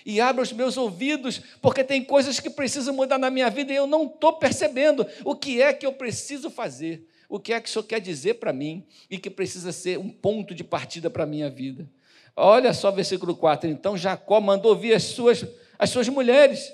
e 0.06 0.20
abra 0.20 0.42
os 0.42 0.52
meus 0.52 0.78
ouvidos, 0.78 1.42
porque 1.62 1.84
tem 1.84 2.04
coisas 2.04 2.40
que 2.40 2.50
precisam 2.50 2.94
mudar 2.94 3.18
na 3.18 3.30
minha 3.30 3.50
vida 3.50 3.72
e 3.72 3.76
eu 3.76 3.88
não 3.88 4.06
estou 4.06 4.34
percebendo 4.34 5.06
o 5.24 5.36
que 5.36 5.62
é 5.62 5.74
que 5.74 5.86
eu 5.86 5.94
preciso 5.94 6.50
fazer, 6.50 7.08
o 7.30 7.40
que 7.40 7.54
é 7.54 7.60
que 7.60 7.70
o 7.70 7.72
Senhor 7.72 7.84
quer 7.84 8.00
dizer 8.00 8.36
para 8.36 8.54
mim 8.54 8.86
e 9.10 9.18
que 9.18 9.30
precisa 9.30 9.72
ser 9.72 9.98
um 9.98 10.10
ponto 10.10 10.54
de 10.54 10.64
partida 10.64 11.10
para 11.10 11.24
a 11.24 11.28
minha 11.28 11.50
vida. 11.50 11.90
Olha 12.36 12.74
só 12.74 12.92
versículo 12.92 13.36
4. 13.36 13.70
Então 13.70 13.98
Jacó 13.98 14.42
mandou 14.42 14.76
vir 14.76 14.94
as 14.94 15.04
suas, 15.04 15.46
as 15.78 15.90
suas 15.90 16.10
mulheres 16.10 16.74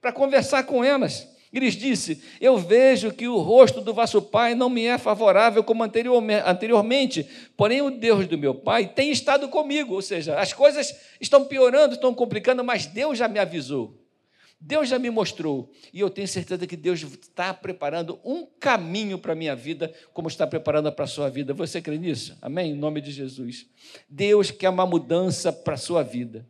para 0.00 0.12
conversar 0.12 0.64
com 0.64 0.82
elas. 0.82 1.28
E 1.52 1.58
lhes 1.58 1.74
disse: 1.74 2.22
Eu 2.40 2.58
vejo 2.58 3.12
que 3.12 3.26
o 3.26 3.38
rosto 3.38 3.80
do 3.80 3.92
vosso 3.92 4.22
pai 4.22 4.54
não 4.54 4.70
me 4.70 4.84
é 4.84 4.98
favorável 4.98 5.64
como 5.64 5.82
anteriormente, 5.82 7.26
porém 7.56 7.82
o 7.82 7.90
Deus 7.90 8.26
do 8.26 8.38
meu 8.38 8.54
pai 8.54 8.86
tem 8.86 9.10
estado 9.10 9.48
comigo. 9.48 9.94
Ou 9.94 10.02
seja, 10.02 10.38
as 10.38 10.52
coisas 10.52 10.94
estão 11.20 11.44
piorando, 11.44 11.94
estão 11.94 12.14
complicando, 12.14 12.62
mas 12.62 12.86
Deus 12.86 13.18
já 13.18 13.26
me 13.26 13.38
avisou. 13.38 13.98
Deus 14.60 14.90
já 14.90 14.98
me 14.98 15.08
mostrou. 15.08 15.72
E 15.92 16.00
eu 16.00 16.10
tenho 16.10 16.28
certeza 16.28 16.66
que 16.66 16.76
Deus 16.76 17.02
está 17.02 17.54
preparando 17.54 18.20
um 18.22 18.44
caminho 18.44 19.18
para 19.18 19.32
a 19.32 19.36
minha 19.36 19.56
vida, 19.56 19.92
como 20.12 20.28
está 20.28 20.46
preparando 20.46 20.92
para 20.92 21.06
a 21.06 21.08
sua 21.08 21.30
vida. 21.30 21.54
Você 21.54 21.80
crê 21.80 21.96
nisso? 21.96 22.36
Amém? 22.42 22.72
Em 22.72 22.76
nome 22.76 23.00
de 23.00 23.10
Jesus. 23.10 23.66
Deus 24.08 24.50
quer 24.50 24.68
uma 24.68 24.84
mudança 24.84 25.50
para 25.50 25.74
a 25.74 25.78
sua 25.78 26.02
vida. 26.02 26.46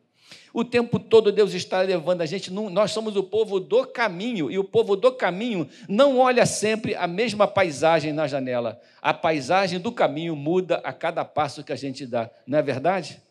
O 0.53 0.65
tempo 0.65 0.99
todo 0.99 1.33
Deus 1.33 1.55
está 1.55 1.81
levando 1.81 2.23
a 2.23 2.27
gente, 2.27 2.53
nós 2.53 2.91
somos 2.91 3.17
o 3.17 3.23
povo 3.23 3.61
do 3.61 3.87
caminho, 3.87 4.51
e 4.51 4.59
o 4.59 4.65
povo 4.65 4.97
do 4.97 5.13
caminho 5.13 5.69
não 5.89 6.19
olha 6.19 6.45
sempre 6.45 6.95
a 6.95 7.07
mesma 7.07 7.47
paisagem 7.47 8.13
na 8.13 8.27
janela. 8.27 8.81
A 9.01 9.15
paisagem 9.15 9.79
do 9.79 9.93
caminho 9.93 10.35
muda 10.35 10.77
a 10.85 10.93
cada 10.93 11.25
passo 11.25 11.63
que 11.63 11.73
a 11.73 11.77
gente 11.77 12.07
dá, 12.07 12.31
não 12.47 12.59
é 12.59 12.63
verdade? 12.63 13.23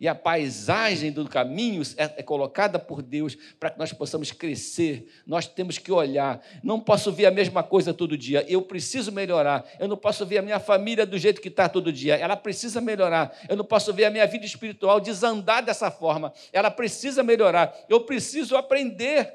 E 0.00 0.06
a 0.06 0.14
paisagem 0.14 1.10
do 1.10 1.26
caminho 1.28 1.82
é, 1.96 2.04
é 2.18 2.22
colocada 2.22 2.78
por 2.78 3.02
Deus 3.02 3.36
para 3.58 3.70
que 3.70 3.78
nós 3.78 3.92
possamos 3.92 4.30
crescer. 4.30 5.08
Nós 5.26 5.46
temos 5.46 5.78
que 5.78 5.90
olhar. 5.90 6.40
Não 6.62 6.78
posso 6.78 7.10
ver 7.10 7.26
a 7.26 7.30
mesma 7.30 7.62
coisa 7.62 7.94
todo 7.94 8.16
dia. 8.16 8.44
Eu 8.48 8.62
preciso 8.62 9.10
melhorar. 9.10 9.64
Eu 9.78 9.88
não 9.88 9.96
posso 9.96 10.26
ver 10.26 10.38
a 10.38 10.42
minha 10.42 10.60
família 10.60 11.06
do 11.06 11.18
jeito 11.18 11.40
que 11.40 11.48
está 11.48 11.68
todo 11.68 11.92
dia. 11.92 12.14
Ela 12.16 12.36
precisa 12.36 12.80
melhorar. 12.80 13.36
Eu 13.48 13.56
não 13.56 13.64
posso 13.64 13.92
ver 13.92 14.04
a 14.04 14.10
minha 14.10 14.26
vida 14.26 14.44
espiritual 14.44 15.00
desandar 15.00 15.64
dessa 15.64 15.90
forma. 15.90 16.32
Ela 16.52 16.70
precisa 16.70 17.22
melhorar. 17.22 17.74
Eu 17.88 18.02
preciso 18.02 18.56
aprender. 18.56 19.32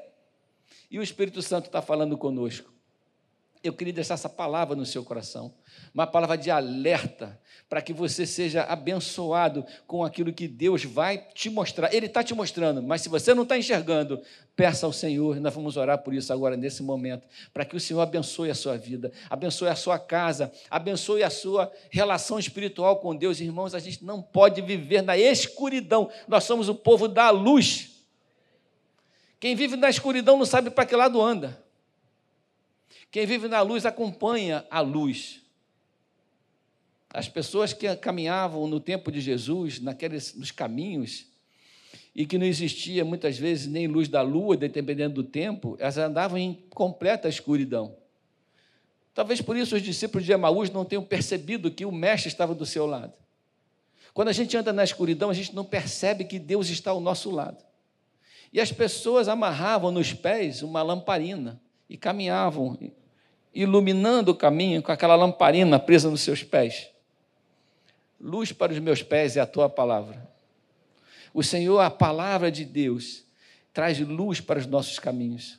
E 0.90 0.98
o 0.98 1.02
Espírito 1.02 1.42
Santo 1.42 1.66
está 1.66 1.82
falando 1.82 2.16
conosco. 2.16 2.71
Eu 3.62 3.72
queria 3.72 3.92
deixar 3.92 4.14
essa 4.14 4.28
palavra 4.28 4.74
no 4.74 4.84
seu 4.84 5.04
coração, 5.04 5.54
uma 5.94 6.04
palavra 6.04 6.36
de 6.36 6.50
alerta, 6.50 7.40
para 7.68 7.80
que 7.80 7.92
você 7.92 8.26
seja 8.26 8.64
abençoado 8.64 9.64
com 9.86 10.04
aquilo 10.04 10.32
que 10.32 10.48
Deus 10.48 10.84
vai 10.84 11.18
te 11.32 11.48
mostrar. 11.48 11.94
Ele 11.94 12.06
está 12.06 12.24
te 12.24 12.34
mostrando, 12.34 12.82
mas 12.82 13.02
se 13.02 13.08
você 13.08 13.32
não 13.32 13.44
está 13.44 13.56
enxergando, 13.56 14.20
peça 14.56 14.84
ao 14.84 14.92
Senhor, 14.92 15.40
nós 15.40 15.54
vamos 15.54 15.76
orar 15.76 15.98
por 16.02 16.12
isso 16.12 16.32
agora, 16.32 16.56
nesse 16.56 16.82
momento, 16.82 17.28
para 17.54 17.64
que 17.64 17.76
o 17.76 17.80
Senhor 17.80 18.00
abençoe 18.00 18.50
a 18.50 18.54
sua 18.54 18.76
vida, 18.76 19.12
abençoe 19.30 19.68
a 19.68 19.76
sua 19.76 19.96
casa, 19.96 20.52
abençoe 20.68 21.22
a 21.22 21.30
sua 21.30 21.72
relação 21.88 22.40
espiritual 22.40 22.96
com 22.96 23.14
Deus. 23.14 23.40
Irmãos, 23.40 23.76
a 23.76 23.78
gente 23.78 24.04
não 24.04 24.20
pode 24.20 24.60
viver 24.60 25.02
na 25.02 25.16
escuridão, 25.16 26.10
nós 26.26 26.42
somos 26.42 26.68
o 26.68 26.74
povo 26.74 27.06
da 27.06 27.30
luz. 27.30 27.90
Quem 29.38 29.54
vive 29.54 29.76
na 29.76 29.88
escuridão 29.88 30.36
não 30.36 30.44
sabe 30.44 30.68
para 30.68 30.84
que 30.84 30.96
lado 30.96 31.22
anda. 31.22 31.61
Quem 33.12 33.26
vive 33.26 33.46
na 33.46 33.60
luz 33.60 33.84
acompanha 33.84 34.64
a 34.70 34.80
luz. 34.80 35.42
As 37.10 37.28
pessoas 37.28 37.74
que 37.74 37.94
caminhavam 37.96 38.66
no 38.66 38.80
tempo 38.80 39.12
de 39.12 39.20
Jesus, 39.20 39.78
naqueles, 39.78 40.34
nos 40.34 40.50
caminhos, 40.50 41.26
e 42.14 42.24
que 42.24 42.38
não 42.38 42.46
existia 42.46 43.04
muitas 43.04 43.38
vezes 43.38 43.66
nem 43.66 43.86
luz 43.86 44.08
da 44.08 44.22
lua, 44.22 44.56
dependendo 44.56 45.22
do 45.22 45.28
tempo, 45.28 45.76
elas 45.78 45.98
andavam 45.98 46.38
em 46.38 46.54
completa 46.70 47.28
escuridão. 47.28 47.94
Talvez 49.12 49.42
por 49.42 49.58
isso 49.58 49.76
os 49.76 49.82
discípulos 49.82 50.24
de 50.24 50.32
Emaús 50.32 50.70
não 50.70 50.86
tenham 50.86 51.04
percebido 51.04 51.70
que 51.70 51.84
o 51.84 51.92
Mestre 51.92 52.28
estava 52.28 52.54
do 52.54 52.64
seu 52.64 52.86
lado. 52.86 53.12
Quando 54.14 54.28
a 54.28 54.32
gente 54.32 54.56
anda 54.56 54.72
na 54.72 54.84
escuridão, 54.84 55.28
a 55.28 55.34
gente 55.34 55.54
não 55.54 55.66
percebe 55.66 56.24
que 56.24 56.38
Deus 56.38 56.70
está 56.70 56.92
ao 56.92 57.00
nosso 57.00 57.30
lado. 57.30 57.62
E 58.50 58.58
as 58.58 58.72
pessoas 58.72 59.28
amarravam 59.28 59.90
nos 59.90 60.14
pés 60.14 60.62
uma 60.62 60.82
lamparina 60.82 61.60
e 61.90 61.98
caminhavam 61.98 62.78
iluminando 63.54 64.30
o 64.30 64.34
caminho 64.34 64.82
com 64.82 64.92
aquela 64.92 65.14
lamparina 65.14 65.78
presa 65.78 66.10
nos 66.10 66.20
seus 66.20 66.42
pés. 66.42 66.88
Luz 68.20 68.52
para 68.52 68.72
os 68.72 68.78
meus 68.78 69.02
pés 69.02 69.36
é 69.36 69.40
a 69.40 69.46
tua 69.46 69.68
palavra. 69.68 70.30
O 71.34 71.42
Senhor, 71.42 71.80
a 71.80 71.90
palavra 71.90 72.50
de 72.50 72.64
Deus, 72.64 73.24
traz 73.72 73.98
luz 73.98 74.40
para 74.40 74.58
os 74.58 74.66
nossos 74.66 74.98
caminhos. 74.98 75.58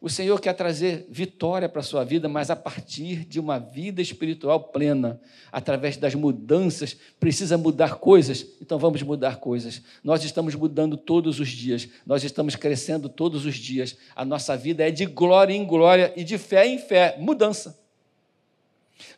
O 0.00 0.10
Senhor 0.10 0.38
quer 0.40 0.52
trazer 0.52 1.06
vitória 1.08 1.68
para 1.68 1.80
a 1.80 1.84
sua 1.84 2.04
vida, 2.04 2.28
mas 2.28 2.50
a 2.50 2.56
partir 2.56 3.24
de 3.24 3.40
uma 3.40 3.58
vida 3.58 4.02
espiritual 4.02 4.60
plena, 4.60 5.18
através 5.50 5.96
das 5.96 6.14
mudanças, 6.14 6.96
precisa 7.18 7.56
mudar 7.56 7.96
coisas, 7.96 8.46
então 8.60 8.78
vamos 8.78 9.02
mudar 9.02 9.36
coisas. 9.36 9.80
Nós 10.04 10.22
estamos 10.22 10.54
mudando 10.54 10.96
todos 10.98 11.40
os 11.40 11.48
dias, 11.48 11.88
nós 12.06 12.22
estamos 12.22 12.54
crescendo 12.54 13.08
todos 13.08 13.46
os 13.46 13.56
dias. 13.56 13.96
A 14.14 14.24
nossa 14.24 14.54
vida 14.56 14.86
é 14.86 14.90
de 14.90 15.06
glória 15.06 15.54
em 15.54 15.64
glória 15.64 16.12
e 16.14 16.22
de 16.22 16.36
fé 16.36 16.66
em 16.66 16.78
fé, 16.78 17.16
mudança. 17.18 17.78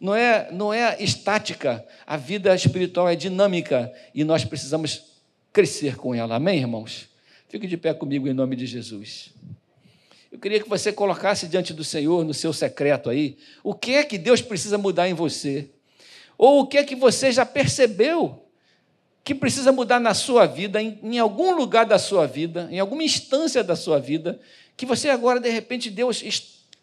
Não 0.00 0.14
é, 0.14 0.50
não 0.52 0.72
é 0.72 1.02
estática, 1.02 1.84
a 2.06 2.16
vida 2.16 2.54
espiritual 2.54 3.08
é 3.08 3.16
dinâmica 3.16 3.92
e 4.14 4.22
nós 4.22 4.44
precisamos 4.44 5.18
crescer 5.52 5.96
com 5.96 6.14
ela. 6.14 6.36
Amém, 6.36 6.60
irmãos? 6.60 7.08
Fique 7.48 7.66
de 7.66 7.76
pé 7.76 7.92
comigo 7.94 8.28
em 8.28 8.32
nome 8.32 8.54
de 8.54 8.66
Jesus. 8.66 9.32
Eu 10.30 10.38
queria 10.38 10.60
que 10.60 10.68
você 10.68 10.92
colocasse 10.92 11.46
diante 11.46 11.72
do 11.72 11.82
Senhor, 11.82 12.24
no 12.24 12.34
seu 12.34 12.52
secreto 12.52 13.08
aí, 13.08 13.38
o 13.62 13.74
que 13.74 13.94
é 13.94 14.04
que 14.04 14.18
Deus 14.18 14.42
precisa 14.42 14.76
mudar 14.76 15.08
em 15.08 15.14
você. 15.14 15.70
Ou 16.36 16.60
o 16.60 16.66
que 16.66 16.78
é 16.78 16.84
que 16.84 16.94
você 16.94 17.32
já 17.32 17.46
percebeu 17.46 18.44
que 19.24 19.34
precisa 19.34 19.72
mudar 19.72 20.00
na 20.00 20.14
sua 20.14 20.46
vida, 20.46 20.80
em, 20.80 20.98
em 21.02 21.18
algum 21.18 21.54
lugar 21.54 21.84
da 21.84 21.98
sua 21.98 22.26
vida, 22.26 22.68
em 22.70 22.78
alguma 22.78 23.02
instância 23.02 23.62
da 23.62 23.76
sua 23.76 23.98
vida, 23.98 24.40
que 24.76 24.86
você 24.86 25.10
agora, 25.10 25.40
de 25.40 25.50
repente, 25.50 25.90
Deus 25.90 26.22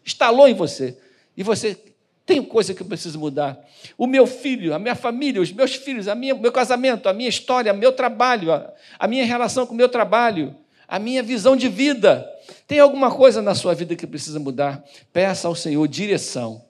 instalou 0.04 0.46
em 0.46 0.54
você. 0.54 0.96
E 1.36 1.42
você 1.42 1.76
tem 2.24 2.42
coisa 2.42 2.74
que 2.74 2.82
eu 2.82 2.86
preciso 2.86 3.18
mudar. 3.18 3.58
O 3.96 4.06
meu 4.06 4.26
filho, 4.26 4.74
a 4.74 4.78
minha 4.78 4.94
família, 4.94 5.40
os 5.40 5.50
meus 5.50 5.74
filhos, 5.74 6.06
minha, 6.14 6.34
meu 6.34 6.52
casamento, 6.52 7.08
a 7.08 7.12
minha 7.12 7.28
história, 7.28 7.72
meu 7.72 7.92
trabalho, 7.92 8.52
a, 8.52 8.72
a 8.98 9.08
minha 9.08 9.24
relação 9.24 9.66
com 9.66 9.72
o 9.72 9.76
meu 9.76 9.88
trabalho, 9.88 10.54
a 10.86 10.98
minha 10.98 11.22
visão 11.22 11.56
de 11.56 11.68
vida. 11.68 12.28
Tem 12.66 12.78
alguma 12.78 13.10
coisa 13.10 13.40
na 13.42 13.54
sua 13.54 13.74
vida 13.74 13.96
que 13.96 14.06
precisa 14.06 14.38
mudar? 14.38 14.84
Peça 15.12 15.48
ao 15.48 15.54
Senhor 15.54 15.86
direção, 15.86 16.64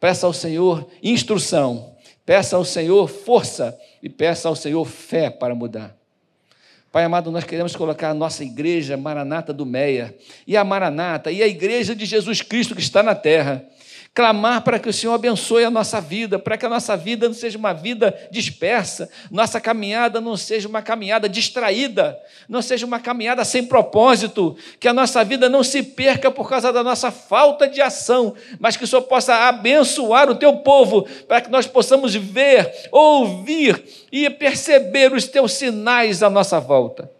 peça 0.00 0.26
ao 0.26 0.32
Senhor 0.32 0.88
instrução, 1.02 1.96
peça 2.24 2.56
ao 2.56 2.64
Senhor 2.64 3.08
força. 3.08 3.78
E 4.02 4.08
peça 4.08 4.48
ao 4.48 4.54
Senhor 4.54 4.84
fé 4.84 5.30
para 5.30 5.52
mudar. 5.52 5.96
Pai 6.92 7.02
amado, 7.02 7.30
nós 7.30 7.42
queremos 7.42 7.74
colocar 7.74 8.10
a 8.10 8.14
nossa 8.14 8.44
igreja 8.44 8.96
Maranata 8.96 9.52
do 9.52 9.66
Meia. 9.66 10.14
E 10.46 10.56
a 10.56 10.62
Maranata 10.62 11.32
e 11.32 11.42
a 11.42 11.46
igreja 11.48 11.94
de 11.94 12.06
Jesus 12.06 12.40
Cristo 12.40 12.74
que 12.74 12.80
está 12.80 13.02
na 13.02 13.16
terra 13.16 13.64
clamar 14.16 14.62
para 14.62 14.78
que 14.78 14.88
o 14.88 14.92
Senhor 14.94 15.12
abençoe 15.12 15.62
a 15.62 15.70
nossa 15.70 16.00
vida, 16.00 16.38
para 16.38 16.56
que 16.56 16.64
a 16.64 16.70
nossa 16.70 16.96
vida 16.96 17.28
não 17.28 17.34
seja 17.34 17.58
uma 17.58 17.74
vida 17.74 18.18
dispersa, 18.30 19.10
nossa 19.30 19.60
caminhada 19.60 20.22
não 20.22 20.38
seja 20.38 20.66
uma 20.66 20.80
caminhada 20.80 21.28
distraída, 21.28 22.18
não 22.48 22.62
seja 22.62 22.86
uma 22.86 22.98
caminhada 22.98 23.44
sem 23.44 23.62
propósito, 23.62 24.56
que 24.80 24.88
a 24.88 24.94
nossa 24.94 25.22
vida 25.22 25.50
não 25.50 25.62
se 25.62 25.82
perca 25.82 26.30
por 26.30 26.48
causa 26.48 26.72
da 26.72 26.82
nossa 26.82 27.10
falta 27.10 27.68
de 27.68 27.82
ação, 27.82 28.34
mas 28.58 28.74
que 28.74 28.84
o 28.84 28.86
Senhor 28.86 29.02
possa 29.02 29.34
abençoar 29.48 30.30
o 30.30 30.34
teu 30.34 30.56
povo, 30.60 31.06
para 31.28 31.42
que 31.42 31.50
nós 31.50 31.66
possamos 31.66 32.14
ver, 32.14 32.88
ouvir 32.90 33.84
e 34.10 34.30
perceber 34.30 35.12
os 35.12 35.26
teus 35.26 35.52
sinais 35.52 36.22
à 36.22 36.30
nossa 36.30 36.58
volta. 36.58 37.15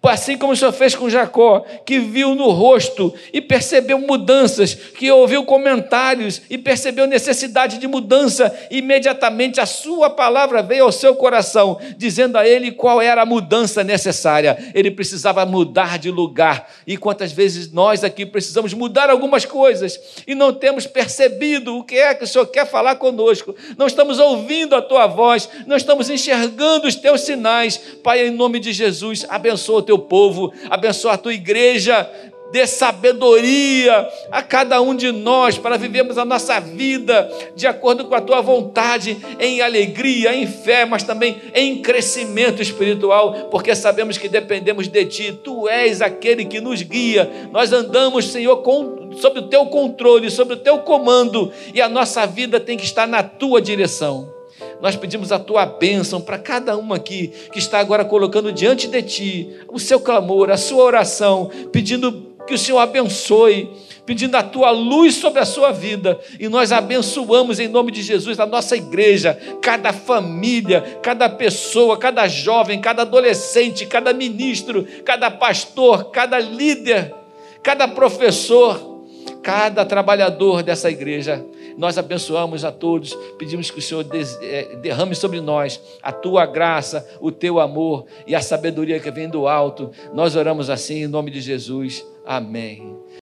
Assim 0.00 0.38
como 0.38 0.52
o 0.52 0.56
Senhor 0.56 0.72
fez 0.72 0.94
com 0.94 1.10
Jacó, 1.10 1.64
que 1.84 1.98
viu 1.98 2.34
no 2.34 2.50
rosto 2.50 3.12
e 3.32 3.40
percebeu 3.40 3.98
mudanças, 3.98 4.72
que 4.72 5.10
ouviu 5.10 5.44
comentários 5.44 6.40
e 6.48 6.56
percebeu 6.56 7.06
necessidade 7.06 7.78
de 7.78 7.86
mudança, 7.86 8.56
imediatamente 8.70 9.60
a 9.60 9.66
sua 9.66 10.08
palavra 10.08 10.62
veio 10.62 10.84
ao 10.84 10.92
seu 10.92 11.14
coração, 11.16 11.78
dizendo 11.96 12.38
a 12.38 12.48
ele 12.48 12.72
qual 12.72 13.02
era 13.02 13.22
a 13.22 13.26
mudança 13.26 13.82
necessária. 13.84 14.56
Ele 14.72 14.90
precisava 14.90 15.44
mudar 15.44 15.98
de 15.98 16.10
lugar. 16.10 16.70
E 16.86 16.96
quantas 16.96 17.32
vezes 17.32 17.70
nós 17.70 18.02
aqui 18.02 18.24
precisamos 18.24 18.72
mudar 18.72 19.10
algumas 19.10 19.44
coisas 19.44 20.00
e 20.26 20.34
não 20.34 20.54
temos 20.54 20.86
percebido 20.86 21.76
o 21.76 21.84
que 21.84 21.96
é 21.96 22.14
que 22.14 22.24
o 22.24 22.26
Senhor 22.26 22.46
quer 22.46 22.66
falar 22.66 22.96
conosco, 22.96 23.54
não 23.76 23.86
estamos 23.86 24.18
ouvindo 24.18 24.74
a 24.74 24.80
tua 24.80 25.06
voz, 25.06 25.48
não 25.66 25.76
estamos 25.76 26.08
enxergando 26.08 26.86
os 26.86 26.94
teus 26.94 27.22
sinais. 27.22 27.76
Pai, 28.02 28.26
em 28.26 28.30
nome 28.30 28.60
de 28.60 28.72
Jesus, 28.72 29.26
abençoa 29.28 29.87
teu 29.88 29.98
povo, 29.98 30.52
abençoa 30.68 31.14
a 31.14 31.18
tua 31.18 31.32
igreja, 31.32 32.06
dê 32.52 32.66
sabedoria 32.66 34.06
a 34.30 34.42
cada 34.42 34.82
um 34.82 34.94
de 34.94 35.10
nós 35.10 35.56
para 35.56 35.78
vivermos 35.78 36.18
a 36.18 36.26
nossa 36.26 36.60
vida 36.60 37.30
de 37.56 37.66
acordo 37.66 38.04
com 38.04 38.14
a 38.14 38.20
tua 38.20 38.42
vontade, 38.42 39.16
em 39.40 39.62
alegria, 39.62 40.34
em 40.34 40.46
fé, 40.46 40.84
mas 40.84 41.02
também 41.02 41.40
em 41.54 41.80
crescimento 41.80 42.60
espiritual, 42.60 43.48
porque 43.50 43.74
sabemos 43.74 44.18
que 44.18 44.28
dependemos 44.28 44.88
de 44.88 45.06
ti, 45.06 45.32
tu 45.32 45.66
és 45.66 46.02
aquele 46.02 46.44
que 46.44 46.60
nos 46.60 46.82
guia. 46.82 47.48
Nós 47.50 47.72
andamos, 47.72 48.26
Senhor, 48.26 48.58
com, 48.58 49.10
sob 49.16 49.40
o 49.40 49.48
teu 49.48 49.64
controle, 49.66 50.30
sob 50.30 50.52
o 50.52 50.58
teu 50.58 50.78
comando, 50.80 51.50
e 51.72 51.80
a 51.80 51.88
nossa 51.88 52.26
vida 52.26 52.60
tem 52.60 52.76
que 52.76 52.84
estar 52.84 53.06
na 53.08 53.22
tua 53.22 53.60
direção. 53.62 54.37
Nós 54.80 54.96
pedimos 54.96 55.32
a 55.32 55.38
tua 55.38 55.66
bênção 55.66 56.20
para 56.20 56.38
cada 56.38 56.76
um 56.76 56.92
aqui 56.92 57.32
que 57.52 57.58
está 57.58 57.78
agora 57.78 58.04
colocando 58.04 58.52
diante 58.52 58.86
de 58.86 59.02
ti 59.02 59.56
o 59.68 59.78
seu 59.78 60.00
clamor, 60.00 60.50
a 60.50 60.56
sua 60.56 60.84
oração, 60.84 61.50
pedindo 61.72 62.28
que 62.46 62.54
o 62.54 62.58
Senhor 62.58 62.78
abençoe, 62.78 63.68
pedindo 64.06 64.34
a 64.36 64.42
tua 64.42 64.70
luz 64.70 65.16
sobre 65.16 65.40
a 65.40 65.44
sua 65.44 65.70
vida. 65.70 66.18
E 66.40 66.48
nós 66.48 66.72
abençoamos 66.72 67.60
em 67.60 67.68
nome 67.68 67.92
de 67.92 68.02
Jesus 68.02 68.40
a 68.40 68.46
nossa 68.46 68.76
igreja, 68.76 69.38
cada 69.60 69.92
família, 69.92 70.98
cada 71.02 71.28
pessoa, 71.28 71.98
cada 71.98 72.26
jovem, 72.26 72.80
cada 72.80 73.02
adolescente, 73.02 73.84
cada 73.84 74.14
ministro, 74.14 74.86
cada 75.04 75.30
pastor, 75.30 76.10
cada 76.10 76.38
líder, 76.38 77.14
cada 77.62 77.86
professor, 77.86 79.04
cada 79.42 79.84
trabalhador 79.84 80.62
dessa 80.62 80.90
igreja 80.90 81.44
nós 81.76 81.98
abençoamos 81.98 82.64
a 82.64 82.72
todos, 82.72 83.14
pedimos 83.38 83.70
que 83.70 83.78
o 83.78 83.82
Senhor 83.82 84.06
eh, 84.12 84.76
derrame 84.76 85.14
sobre 85.14 85.40
nós 85.40 85.80
a 86.02 86.12
tua 86.12 86.46
graça, 86.46 87.06
o 87.20 87.30
teu 87.30 87.60
amor 87.60 88.06
e 88.26 88.34
a 88.34 88.40
sabedoria 88.40 89.00
que 89.00 89.10
vem 89.10 89.28
do 89.28 89.46
alto. 89.46 89.90
Nós 90.12 90.36
oramos 90.36 90.70
assim 90.70 91.04
em 91.04 91.06
nome 91.06 91.30
de 91.30 91.40
Jesus. 91.40 92.04
Amém. 92.24 93.18